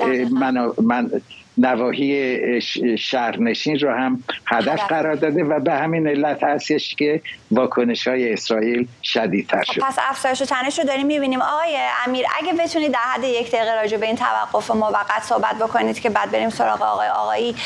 [0.82, 1.10] من
[1.58, 2.60] نواحی
[2.98, 8.88] شهرنشین رو هم هدف قرار داده و به همین علت هستش که واکنش های اسرائیل
[9.02, 9.80] شدیدتر شد.
[9.80, 11.42] پس افزایش و تنش رو داریم می‌بینیم.
[11.42, 16.00] آقای امیر اگه بتونید در حد یک دقیقه راجع به این توقف موقت صحبت بکنید
[16.00, 17.56] که بعد بریم سراغ آقای آقایی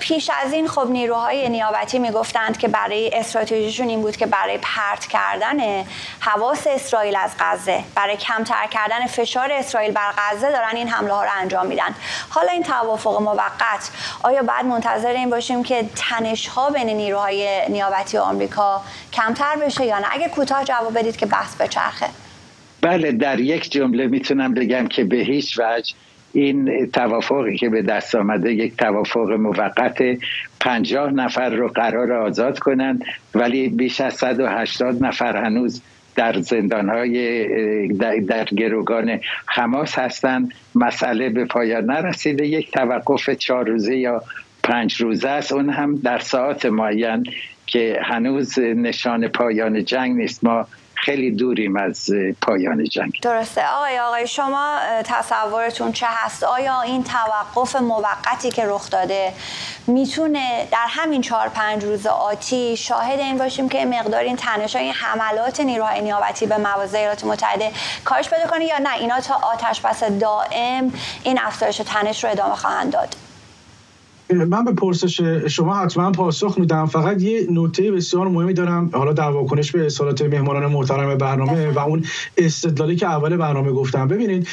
[0.00, 5.06] پیش از این خب نیروهای نیابتی می‌گفتند که برای استراتژیشون این بود که برای پرت
[5.06, 5.84] کردن
[6.20, 11.24] حواس اسرائیل از غزه برای کمتر کردن فشار اسرائیل بر غزه دارن این حمله ها
[11.24, 11.94] رو انجام میدن.
[12.28, 13.90] حالا این توافق موقت.
[14.22, 19.98] آیا بعد منتظر این باشیم که تنش ها بین نیروهای نیابتی آمریکا کمتر بشه یا
[19.98, 22.06] نه؟ اگه کوتاه جواب بدید که بحث بچرخه
[22.80, 25.94] بله در یک جمله می‌تونم بگم که به هیچ وجه
[26.32, 29.98] این توافقی که به دست آمده یک توافق موقت
[30.60, 35.82] پنجاه نفر رو قرار آزاد کنند ولی بیش از 180 نفر هنوز
[36.16, 42.46] در زندان های در, در گروگان حماس هستند مسئله به پایان نرسیده.
[42.46, 44.22] یک توقف چهار روزه یا
[44.62, 45.52] پنج روزه است.
[45.52, 47.24] اون هم در ساعت معین
[47.66, 50.44] که هنوز نشان پایان جنگ نیست.
[50.44, 52.10] ما خیلی دوریم از
[52.42, 53.18] پایان جنگ.
[53.22, 53.66] درسته.
[53.66, 59.32] آقای آقای شما تصورتون چه هست؟ آیا این توقف موقتی که رخ داده
[59.86, 64.92] می‌تونه در همین چهار پنج روز آتی شاهد این باشیم که مقدار این تنش این
[64.92, 67.70] حملات نیروهای نیابتی به مواضع ایالات متحده
[68.04, 72.54] کاش بده کنه یا نه؟ اینا تا آتش بس دائم این افزایش تنش رو ادامه
[72.54, 73.25] خواهند داد.
[74.30, 76.86] من به پرسش شما حتما پاسخ میدم.
[76.86, 78.90] فقط یه نکته بسیار مهمی دارم.
[78.92, 82.04] حالا در واکنش به اصالات مهمانان محترم برنامه و اون
[82.36, 84.08] استدلالی که اول برنامه گفتم.
[84.08, 84.48] ببینید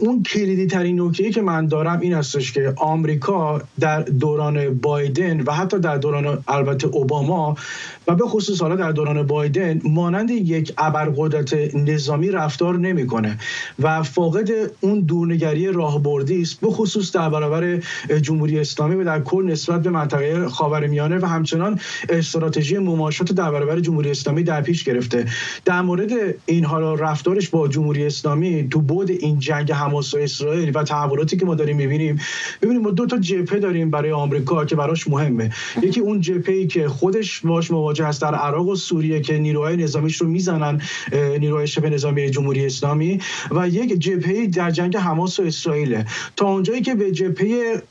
[0.00, 5.52] اون کلیدی ترین نکته که من دارم این هستش که آمریکا در دوران بایدن و
[5.52, 7.56] حتی در دوران البته اوباما
[8.08, 13.38] و به خصوص حالا در دوران بایدن مانند یک ابرقدرت نظامی رفتار نمی‌کنه
[13.82, 14.48] و فاقد
[14.80, 17.80] اون دورنگری راهبردی است به خصوص در برابر
[18.22, 24.10] جمهوری اسلامی در کل نسبت به منطقه خاورمیانه و همچنان استراتژی مماشات در برابر جمهوری
[24.10, 25.26] اسلامی در پیش گرفته.
[25.64, 26.10] در مورد
[26.46, 31.36] این حالا رفتارش با جمهوری اسلامی تو بود این جنگ حماس و اسرائیل و تحولاتی
[31.36, 32.20] که ما داریم می‌بینیم
[32.62, 35.50] ببینیم ما دو تا جبهه داریم برای آمریکا که براش مهمه.
[35.82, 40.16] یکی اون جبهه‌ای که خودش باش مواجه است در عراق و سوریه که نیروهای نظامیش
[40.16, 40.80] رو می‌زنن
[41.40, 43.20] نیروهای شبه نظامی جمهوری اسلامی.
[43.50, 46.02] و یک جبهه در جنگ حماس و اسرائیل
[46.36, 47.82] تا اونجایی که به جبهه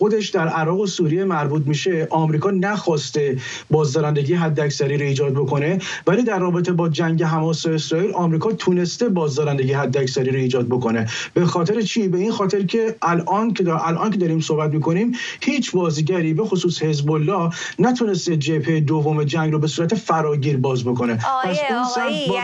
[0.00, 2.06] خودش در عراق و سوریه مربوط میشه.
[2.10, 3.36] آمریکا نخواسته
[3.70, 9.08] بازدارندگی حداکثری رو ایجاد بکنه ولی در رابطه با جنگ حماس و اسرائیل آمریکا تونسته
[9.08, 11.06] بازدارندگی حداکثری رو ایجاد بکنه.
[11.34, 15.72] به خاطر چی؟ به این خاطر که الان که الان که داریم صحبت می‌کنیم هیچ
[15.72, 21.18] بازیگری به خصوص حزب الله نتونسته جبهه دوم جنگ رو به صورت فراگیر باز بکنه.
[21.44, 21.58] آیه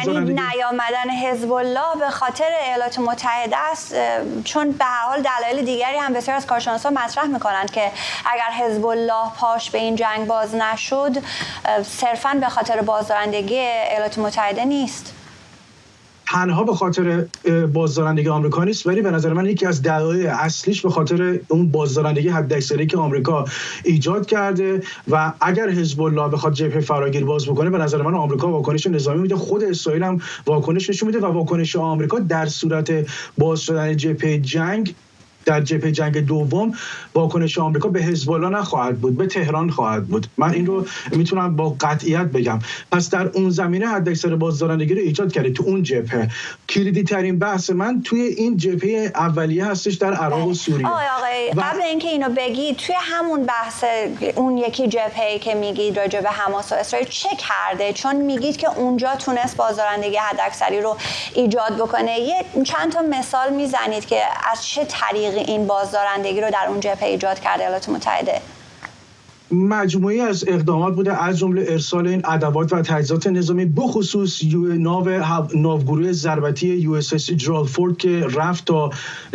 [0.06, 3.94] یعنی نیامدن حزب الله به خاطر ایالات متحده است
[4.44, 7.90] چون به هر حال دلایل دیگری هم بسیار از کارشناسان مطرح می‌کنند که
[8.26, 11.12] اگر حزب الله پاش به این جنگ باز نشد
[11.82, 15.12] صرفا به خاطر بازدارندگی ایالات متحده نیست.
[16.28, 17.24] تنها به خاطر
[17.72, 22.28] بازدارندگی آمریکا نیست ولی به نظر من یکی از دلایل اصلیش به خاطر اون بازدارندگی
[22.28, 23.44] حداکثری که آمریکا
[23.84, 28.48] ایجاد کرده و اگر حزب الله بخواد جبهه فراگیر باز بکنه به نظر من آمریکا
[28.48, 29.36] واکنش نظامی میده.
[29.36, 32.92] خود اسرائیل هم واکنش نشون میده و واکنش آمریکا در صورت
[33.38, 34.94] باز شدن جبهه جنگ
[35.46, 36.72] در جبهه جنگ دوم
[37.14, 40.26] واکنش آمریکا به حزب الله نخواهد بود به تهران خواهد بود.
[40.36, 42.58] من این رو می‌تونم با قطعیت بگم.
[42.92, 46.28] پس در اون زمینه حداکثر بازدارندگی رو ایجاد کرده تو اون جبهه.
[46.68, 50.86] کلیدی ترین بحث من توی این جبهه اولیه هستش در عراق و سوریه.
[50.86, 51.60] آقای و...
[51.60, 53.84] قبل اینکه اینو بگید توی همون بحث
[54.34, 58.78] اون یکی جبهه که میگید راجع به حماس و اسرائیل چه کرده؟ چون میگید که
[58.78, 60.96] اونجا تونست بازدارندگی حداکثری رو
[61.34, 62.18] ایجاد بکنه.
[62.20, 64.20] یه چند تا مثال می‌زنید که
[64.52, 68.40] از چه طریق این بازدارندگی رو در اون جبهه ایجاد کرده ایالات متحده.
[69.50, 75.08] مجموعی از اقدامات بوده از جمله ارسال این ادوات و تجهیزات نظامی بخصوص ناو
[75.54, 78.90] ناوگروه ضربتی USS جرالد فورد که رفت تا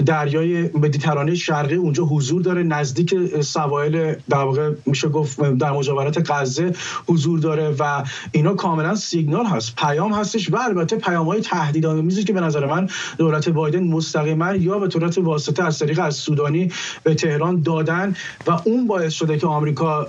[0.06, 2.64] دریای مدیترانه شرقی اونجا حضور داره.
[2.64, 6.74] نزدیک سواحل در واقع میشه گفت در مجاورت غزه
[7.08, 12.34] حضور داره و اینا کاملا سیگنال هست پیام هستش و البته پیام های تهدیدآمیزی که
[12.34, 16.72] به نظر من دولت بایدن مستقیما یا به صورت واسطه از طریق از سودانی
[17.04, 18.16] به تهران دادن
[18.48, 20.01] و اون باعث شده که آمریکا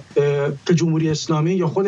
[0.67, 1.87] که جمهوری اسلامی یا خود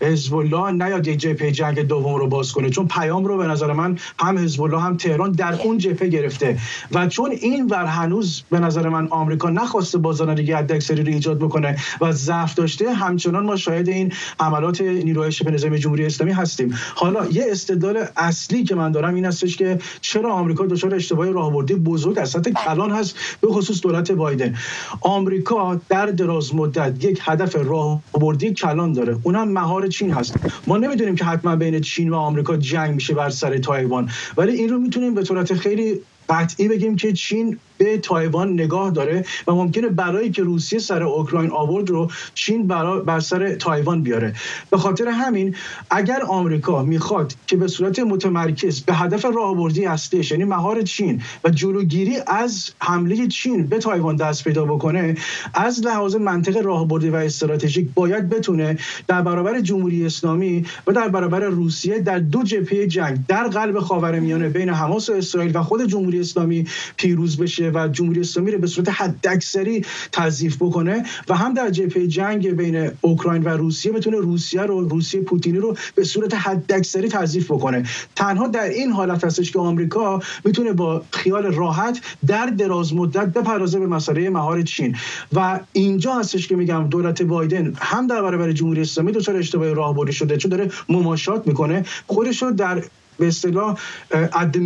[0.00, 2.70] حزب الله نیاد یک جبهه جنگ دوم رو باز کنه.
[2.70, 6.58] چون پیام رو به نظر من هم حزب الله هم تهران در اون جبهه گرفته.
[6.92, 11.76] و چون این ور هنوز به نظر من آمریکا نخواسته بازارندگی حداکثری رو ایجاد بکنه
[12.00, 16.74] و ضعف داشته همچنان ما شاهد این حملات نیروهای شبه نظامی جمهوری اسلامی هستیم.
[16.94, 21.74] حالا یه استدلال اصلی که من دارم این هستش که چرا آمریکا دچار اشتباه راهبردی
[21.74, 24.54] بزرگ از سطح کلان هست به خصوص دولت بایدن.
[25.00, 29.16] آمریکا در دراز مدت یک هدف راهبردی کلان داره.
[29.22, 30.36] اونم مهار چین هست.
[30.66, 34.10] ما نمی‌دونیم که حتما بین چین و آمریکا جنگ میشه بر سر تایوان.
[34.36, 39.24] ولی این رو می‌تونیم به صورت خیلی قطعی بگیم که چین به تایوان نگاه داره
[39.46, 44.32] و ممکنه بلایی که روسیه سر اوکراین آورد رو چین برای بر سر تایوان بیاره.
[44.70, 45.54] به خاطر همین
[45.90, 51.50] اگر آمریکا می‌خواد که به صورت متمرکز به هدف راهبردی هستش یعنی مهار چین و
[51.50, 55.14] جلوگیری از حمله چین به تایوان دست پیدا بکنه
[55.54, 61.40] از لحاظ منطق راهبردی و استراتژیک باید بتونه در برابر جمهوری اسلامی و در برابر
[61.40, 66.20] روسیه در دو جبهه جنگ در قلب خاورمیانه بین حماس و اسرائیل و خود جمهوری
[66.20, 66.66] اسلامی
[66.96, 67.65] پیروز بشه.
[67.70, 72.90] و جمهوری اسلامی رو به صورت حداکثری تضعیف بکنه و هم در جبهه جنگ بین
[73.00, 77.82] اوکراین و روسیه بتونه روسیه رو روسیه پوتینی رو به صورت حداکثری تضعیف بکنه.
[78.16, 83.78] تنها در این حالت هستش که آمریکا می‌تونه با خیال راحت در دراز مدت بپردازه
[83.78, 84.96] به مسئله مهار چین.
[85.32, 90.12] و اینجا هستش که میگم دولت بایدن هم در برابر جمهوری اسلامی دچار اشتباه راهبردی
[90.12, 91.84] شده چون داره مماشات می‌کنه.
[92.06, 92.82] خودش رو در
[93.18, 93.78] به اصطلاح
[94.12, 94.60] at the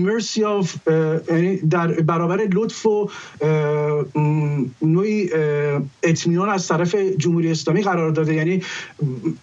[1.31, 3.11] یعنی در برابر لطف و
[4.83, 5.31] نوعی
[6.03, 8.35] اطمینان از طرف جمهوری اسلامی قرار داده.
[8.35, 8.63] یعنی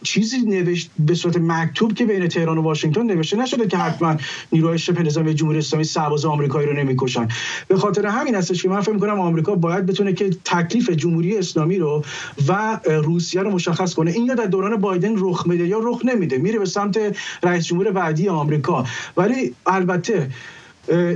[0.04, 4.16] چیزی نوشت به صورت مکتوب که بین تهران و واشنگتن نوشته نشده که حتما
[4.52, 7.28] نیروهای شبه نظامی جمهوری اسلامی سرباز آمریکایی رو نمی‌کشن.
[7.68, 11.78] به خاطر همین هستش که من فکر می‌کنم آمریکا باید بتونه که تکلیف جمهوری اسلامی
[11.78, 12.04] رو
[12.48, 14.12] و روسیه رو مشخص کنه.
[14.12, 16.38] این یا در دوران بایدن رخ میده یا رخ نمیده.
[16.38, 17.00] میره به سمت
[17.44, 18.86] رئیس جمهور بعدی آمریکا.
[19.18, 20.30] ولی البته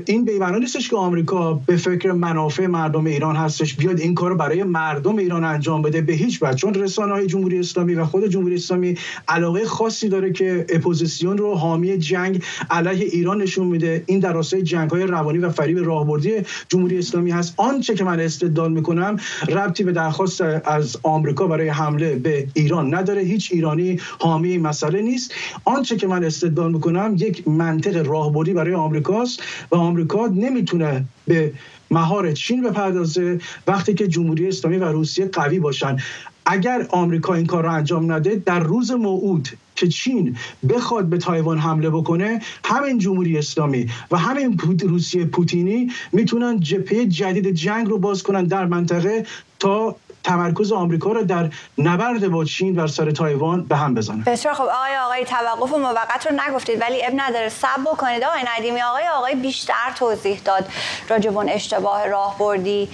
[0.06, 3.76] این به معنی نیستش که آمریکا به فکر منافع مردم ایران هستش.
[3.76, 6.58] بیاد این کار برای مردم ایران انجام بده به هیچ وجه.
[6.58, 8.98] چون رسانه های جمهوری اسلامی و خود جمهوری اسلامی
[9.28, 14.04] علاقه خاصی داره که اپوزیسیون رو حامی جنگ علیه ایران نشون میده.
[14.06, 16.32] این در راستای جنگ های روانی و فریب راهبردی
[16.70, 17.54] جمهوری اسلامی هست.
[17.58, 19.18] آنچه که من استدلال می‌کنم
[19.50, 23.22] ربطی به درخواست از آمریکا برای حمله به ایران نداره.
[23.22, 25.34] هیچ ایرانی حامی مسئله نیست.
[25.66, 29.44] آنچه که من استدلال می‌کنم یک منطق راهبردی برای آمریکاست.
[29.72, 31.54] و آمریکا نمی‌تونه به
[31.92, 35.98] مهار چین بپردازه وقتی که جمهوری اسلامی و روسیه قوی باشن.
[36.46, 40.38] اگر آمریکا این کار رو انجام نده در روز موعود که چین
[40.70, 47.52] بخواد به تایوان حمله بکنه همین جمهوری اسلامی و همین روسیه پوتینی می‌تونن جبهه جدید
[47.52, 49.26] جنگ رو باز کنن در منطقه
[49.60, 54.24] تا تمرکز آمریکا رو در نبرد با چین بر سر تایوان به هم بزنه.
[54.24, 57.50] بسیار خب آقای آقای توقف موقت رو نگفتید ولی اب نداره.
[57.50, 58.24] سب بکنید.
[58.24, 60.66] آقای ندیمی آقای آقای بیشتر توضیح داد
[61.10, 62.90] راجب اون اشتباه راهبردی.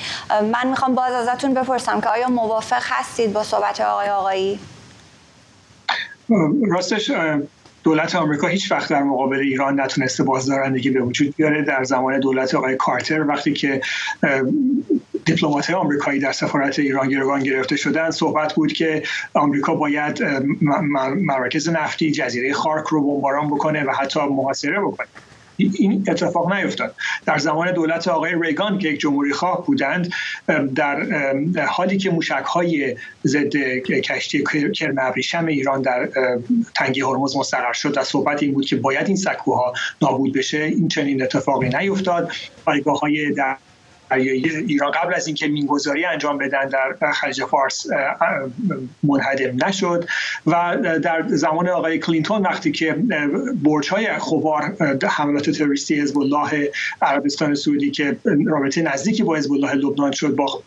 [0.54, 4.60] من می‌خوام باز ازتون بپرسم که آیا موافق هستید با صحبت آقای آقایی؟
[6.70, 7.12] راستش
[7.84, 11.62] دولت آمریکا هیچ وقت در مقابل ایران نتونسته بازدارندگی به وجود بیاره.
[11.62, 13.82] در زمان دولت آقای کارتر وقتی که
[15.28, 18.12] دیپلمات آمریکایی در سفارت ایران گروگان گرفته شدن.
[18.12, 19.04] صحبت بود که
[19.34, 20.24] آمریکا باید
[21.16, 25.08] مراکز نفتی جزیره خارک رو بمباران بکنه و حتی محاصره بکنه.
[25.58, 26.96] این اتفاق نیفتاد.
[27.26, 30.10] در زمان دولت آقای ریگان که یک جمهوری خواه بودند
[30.76, 30.98] در
[31.66, 33.56] حالی که موشک های ضد
[33.86, 34.44] کشتی
[34.76, 36.10] کرم ابریشم ایران در
[36.76, 40.88] تنگه هرمز مستقر شد و صحبت این بود که باید این سکوها نابود بشه این
[40.88, 42.32] چنین اتفاقی نیفتاد.
[42.66, 43.58] پایگاه های در
[44.12, 47.88] ایران قبل از اینکه مینگذاری انجام بدن در خلیج فارس
[49.04, 50.10] منهدم نشد
[50.48, 52.96] و در زمان آقای کلینتون وقتی که
[53.64, 54.76] برج های خوبار
[55.10, 60.64] حملات تروریستی حزب الله عربستان سعودی که رابطه نزدیکی با حزب الله لبنان شد با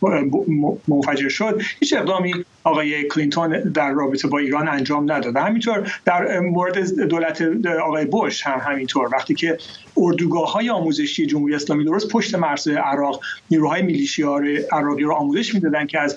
[0.89, 5.37] منفجر شد هیچ اقدامی آقای کلینتون در رابطه با ایران انجام نداد.
[5.37, 7.43] همینطور در مورد دولت
[7.85, 9.09] آقای بوش هم همینطور.
[9.13, 9.59] وقتی که
[9.97, 13.21] اردوگاه های آموزشی جمهوری اسلامی درست پشت مرز عراق
[13.51, 14.41] نیروهای میلیشیا
[14.73, 16.17] عراقی رو آموزش می‌دادن که از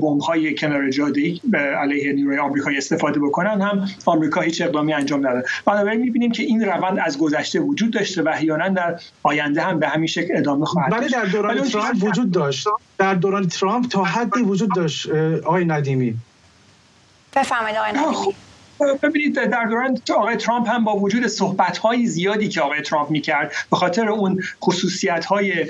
[0.00, 5.44] بمب های کنار جاده علیه نیروهای آمریکایی استفاده بکنن هم آمریکا هیچ اقدامی انجام نداد.
[5.66, 9.88] بنابراین می‌بینیم که این روند از گذشته وجود داشته و احیانا در آینده هم به
[9.88, 11.14] همین شکل ادامه خواهد داشت.
[11.14, 12.68] در دوران ترامپ وجود داشت.
[12.98, 15.10] در دوران ترامپ تا حدی وجود داشت
[15.44, 16.14] آقای ندیمی.
[17.36, 18.34] بفهمید آقای ندیمی.
[19.02, 23.52] ببینید در دوران آقای ترامپ هم با وجود صحبت های زیادی که آقای ترامپ می‌کرد
[23.70, 25.66] به خاطر اون خصوصیت های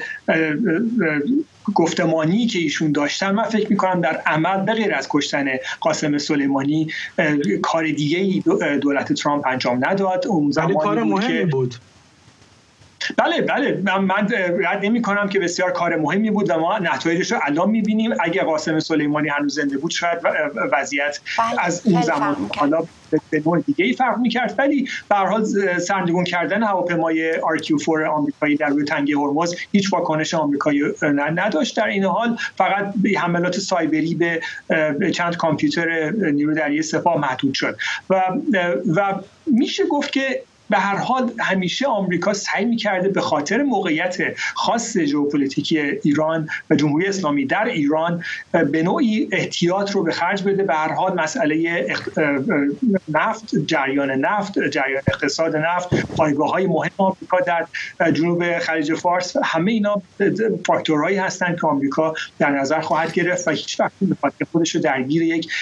[1.75, 5.47] گفتمانی که ایشون داشتن من فکر می‌کنم در عمل به غیر از کشتن
[5.81, 6.89] قاسم سلیمانی
[7.63, 8.43] کار دیگه ای
[8.83, 10.27] دولت ترامپ انجام نداد.
[10.27, 11.75] اون زمانی کار مهمی بود.
[13.17, 13.83] بله بله.
[13.99, 14.29] من
[14.65, 18.15] رد نمی کنم که بسیار کار مهمی بود و ما نتایجش رو الان می‌بینیم.
[18.21, 20.19] اگه قاسم سلیمانی هنوز زنده بود شاید
[20.73, 22.83] وضعیت بله، از اون زمان حالا
[23.31, 24.55] به نوع دیگه ای فرق می‌کرد.
[24.59, 25.45] ولی به حال
[25.79, 31.77] سرنگون کردن هواپیمای RQ4 آمریکایی در روی تنگه هرمز هیچ واکنش آمریکایی نداشت.
[31.77, 37.77] در این حال فقط حملات سایبری به چند کامپیوتر نیرو دریایی سپاه محدود شد.
[38.11, 38.23] و
[38.97, 39.15] و
[39.47, 40.43] میشه گفت که
[40.73, 44.17] به هر حال همیشه آمریکا سعی می‌کرده به خاطر موقعیت
[44.55, 48.23] خاص ژئوپلیتیکی ایران و جمهوری اسلامی در ایران
[48.73, 50.63] به نوعی احتیاط رو به خرج بده.
[50.63, 51.87] به هر حال مسئله
[53.09, 57.67] نفت جریان نفت جریان اقتصاد نفت پایگاه های مهم آمریکا در
[58.11, 60.03] جنوب خلیج فارس همه اینا
[60.67, 64.81] فاکتورهایی هستند که آمریکا در نظر خواهد گرفت و هیچ وقت نمی‌خواد که خودش رو
[64.81, 65.53] درگیر یک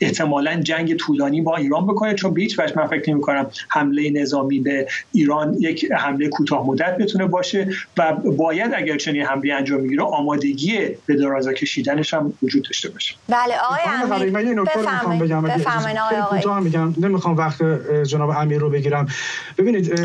[0.00, 2.14] احتمالا جنگ طولانی با ایران بکنه.
[2.14, 6.66] چون به هیچ وجه من فکر نمی کنم حمله نظامی به ایران یک حمله کوتاه
[6.66, 12.32] مدت بتونه باشه و باید اگر چنین حمله انجام می‌گیره آمادگی به درازا کشیدنش هم
[12.42, 13.14] وجود داشته باشه.
[13.28, 14.78] بله آقای امیر من یه نکته
[15.20, 15.48] بگم.
[16.30, 16.94] کوتاه میگم.
[17.00, 17.62] نمی‌خوام وقت
[18.02, 19.06] جناب امیر رو بگیرم.
[19.58, 20.00] ببینید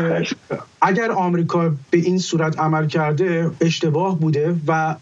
[0.82, 4.94] اگر آمریکا به این صورت عمل کرده اشتباه بوده و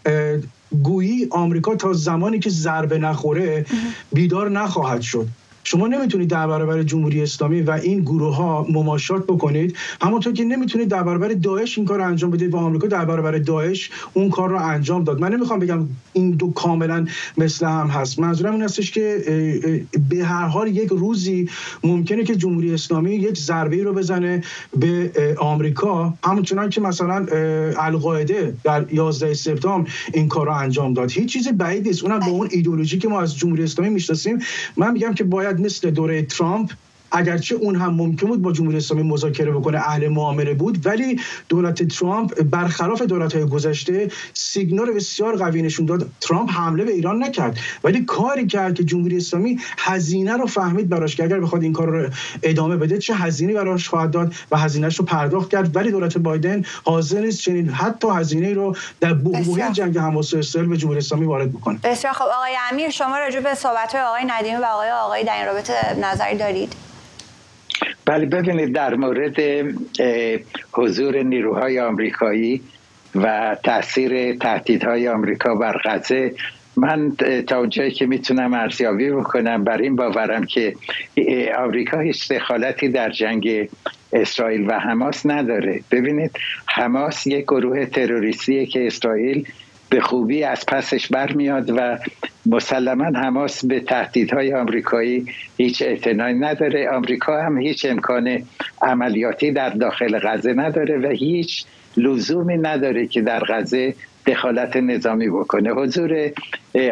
[0.83, 3.65] گویی آمریکا تا زمانی که ضربه نخوره
[4.13, 5.27] بیدار نخواهد شد.
[5.69, 10.87] شما نمی‌تونید در برابر جمهوری اسلامی و این گروه ها مماشات بکنید همونطور که نمی‌تونید
[10.87, 14.49] در برابر داعش این کار رو انجام بدید و آمریکا در برابر داعش اون کار
[14.49, 15.19] رو انجام داد.
[15.19, 17.05] من نمی‌خوام بگم این دو کاملا
[17.37, 18.19] مثل هم هست.
[18.19, 19.17] منظورم این هستش که
[20.09, 21.49] به هر حال یک روزی
[21.83, 24.43] ممکنه که جمهوری اسلامی یک ضربه رو بزنه
[24.77, 27.25] به آمریکا همونچنان که مثلا
[27.77, 31.11] القاعده در 11 سپتامبر این کار رو انجام داد.
[31.11, 32.03] هیچ چیز بعید نیست.
[32.03, 34.39] اونم به اون ایدئولوژی که ما از جمهوری اسلامی می‌شناسیم.
[34.77, 36.71] من میگم که باید مثل دوره ترامپ.
[37.11, 41.83] اگرچه اون هم ممکن بود با جمهوری اسلامی مذاکره بکنه اهل معامله بود ولی دولت
[41.83, 46.09] ترامپ برخلاف دولت های گذشته سیگنال بسیار قوی نشون داد.
[46.21, 47.59] ترامپ حمله به ایران نکرد.
[47.83, 51.87] ولی کاری کرد که جمهوری اسلامی هزینه رو فهمید براش که اگر بخواد این کار
[51.87, 52.09] رو
[52.43, 55.75] ادامه بده چه هزینه براش خواهد داد و هزینهش رو پرداخت کرد.
[55.75, 60.69] ولی دولت بایدن حاضر نیست چنین حتی هزینه رو در بحبوحه جنگ حماس و اسرائیل
[60.69, 61.79] به جمهوری اسلامی وارد بکنه.
[61.83, 65.45] بسیار خب آقای امیر شما راجع به صحبت آقای ندیمی و آقای آقای در این
[65.45, 66.73] رابطه نظری دارید؟
[68.07, 69.35] بله ببینید در مورد
[70.73, 72.61] حضور نیروهای آمریکایی
[73.15, 76.33] و تاثیر تهدیدهای آمریکا بر غزه
[76.77, 77.11] من
[77.47, 80.73] تا اونجایی که می‌تونم ارزیابی بکنم بر این باورم که
[81.57, 83.69] آمریکا هیچ دخالتی در جنگ
[84.13, 85.81] اسرائیل و حماس نداره.
[85.91, 86.31] ببینید
[86.65, 89.47] حماس یک گروه تروریستیه که اسرائیل
[89.89, 91.97] به خوبی از پسش برمیاد و
[92.45, 95.25] مسلما حماس به تهدیدهای آمریکایی
[95.57, 96.89] هیچ اعتنایی نداره.
[96.89, 98.39] آمریکا هم هیچ امکان
[98.81, 101.65] عملیاتی در داخل غزه نداره و هیچ
[101.97, 103.95] لزومی نداره که در غزه
[104.27, 105.71] دخالت نظامی بکنه.
[105.71, 106.31] حضور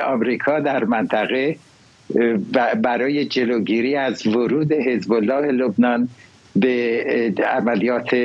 [0.04, 1.56] آمریکا در منطقه
[2.84, 6.10] برای جلوگیری از ورود حزب الله لبنان
[6.56, 8.16] به عملیات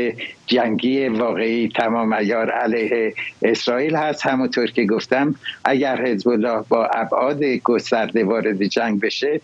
[0.47, 4.27] جنگی واقعی تمام ایار علیه اسرائیل هست.
[4.27, 9.41] همونطور که گفتم اگر حزب الله با ابعاد گسترده وارد جنگ بشه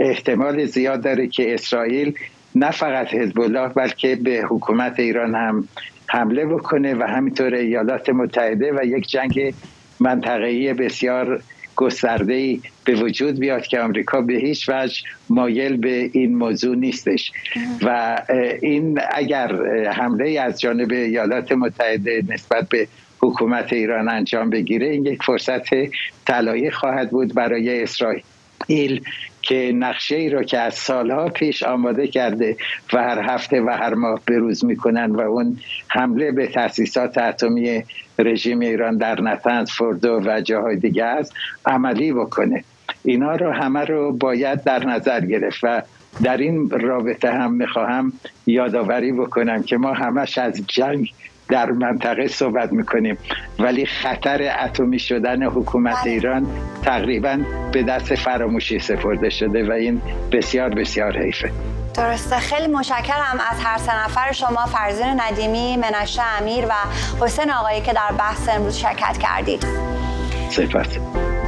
[0.00, 2.14] احتمال زیاد داره که اسرائیل
[2.54, 5.68] نه فقط حزب الله بلکه به حکومت ایران هم
[6.08, 9.54] حمله بکنه و همینطور ایالات متحده و یک جنگ
[10.00, 11.42] منطقه‌ای بسیار
[11.76, 17.32] گسترده ای به وجود بیاد که آمریکا به هیچ وجه مایل به این موضوع نیستش.
[17.82, 18.18] و
[18.62, 19.52] این اگر
[19.92, 22.88] حمله از جانب ایالات متحده نسبت به
[23.22, 25.68] حکومت ایران انجام بگیره این یک فرصت
[26.26, 29.02] طلایی خواهد بود برای اسرائیل
[29.42, 32.56] که نقشه ای رو که از سالها پیش آماده کرده
[32.92, 37.84] و هر هفته و هر ماه بروز می‌کنن و اون حمله به تاسیسات اتمی
[38.18, 41.34] رژیم ایران در نتنز فردو و جاهای دیگه است
[41.66, 42.64] عملی بکنه.
[43.04, 45.82] اینا رو همه رو باید در نظر گرفت و
[46.22, 48.12] در این رابطه هم می‌خواهم
[48.46, 51.12] یادآوری بکنم که ما همش از جنگ
[51.50, 53.18] در منطقه صحبت می‌کنیم.
[53.58, 56.10] ولی خطر اتمی شدن حکومت بله.
[56.10, 56.46] ایران
[56.82, 57.40] تقریبا
[57.72, 61.50] به دست فراموشی سپرده شده و این بسیار بسیار حیفه.
[61.94, 62.36] درسته.
[62.36, 64.32] خیلی مشکرم از هر سه نفر.
[64.32, 66.72] شما فرزین ندیمی منشه امیر و
[67.24, 69.66] حسین آقایی که در بحث امروز شرکت کردید.
[70.50, 70.86] سپاس.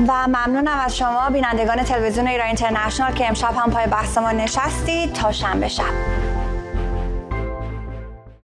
[0.08, 5.12] و ممنونم از شما بینندگان تلویزیون ایران اینترنشنال که امشب هم پای بحث ما نشستید.
[5.12, 5.84] تا شنبه شب.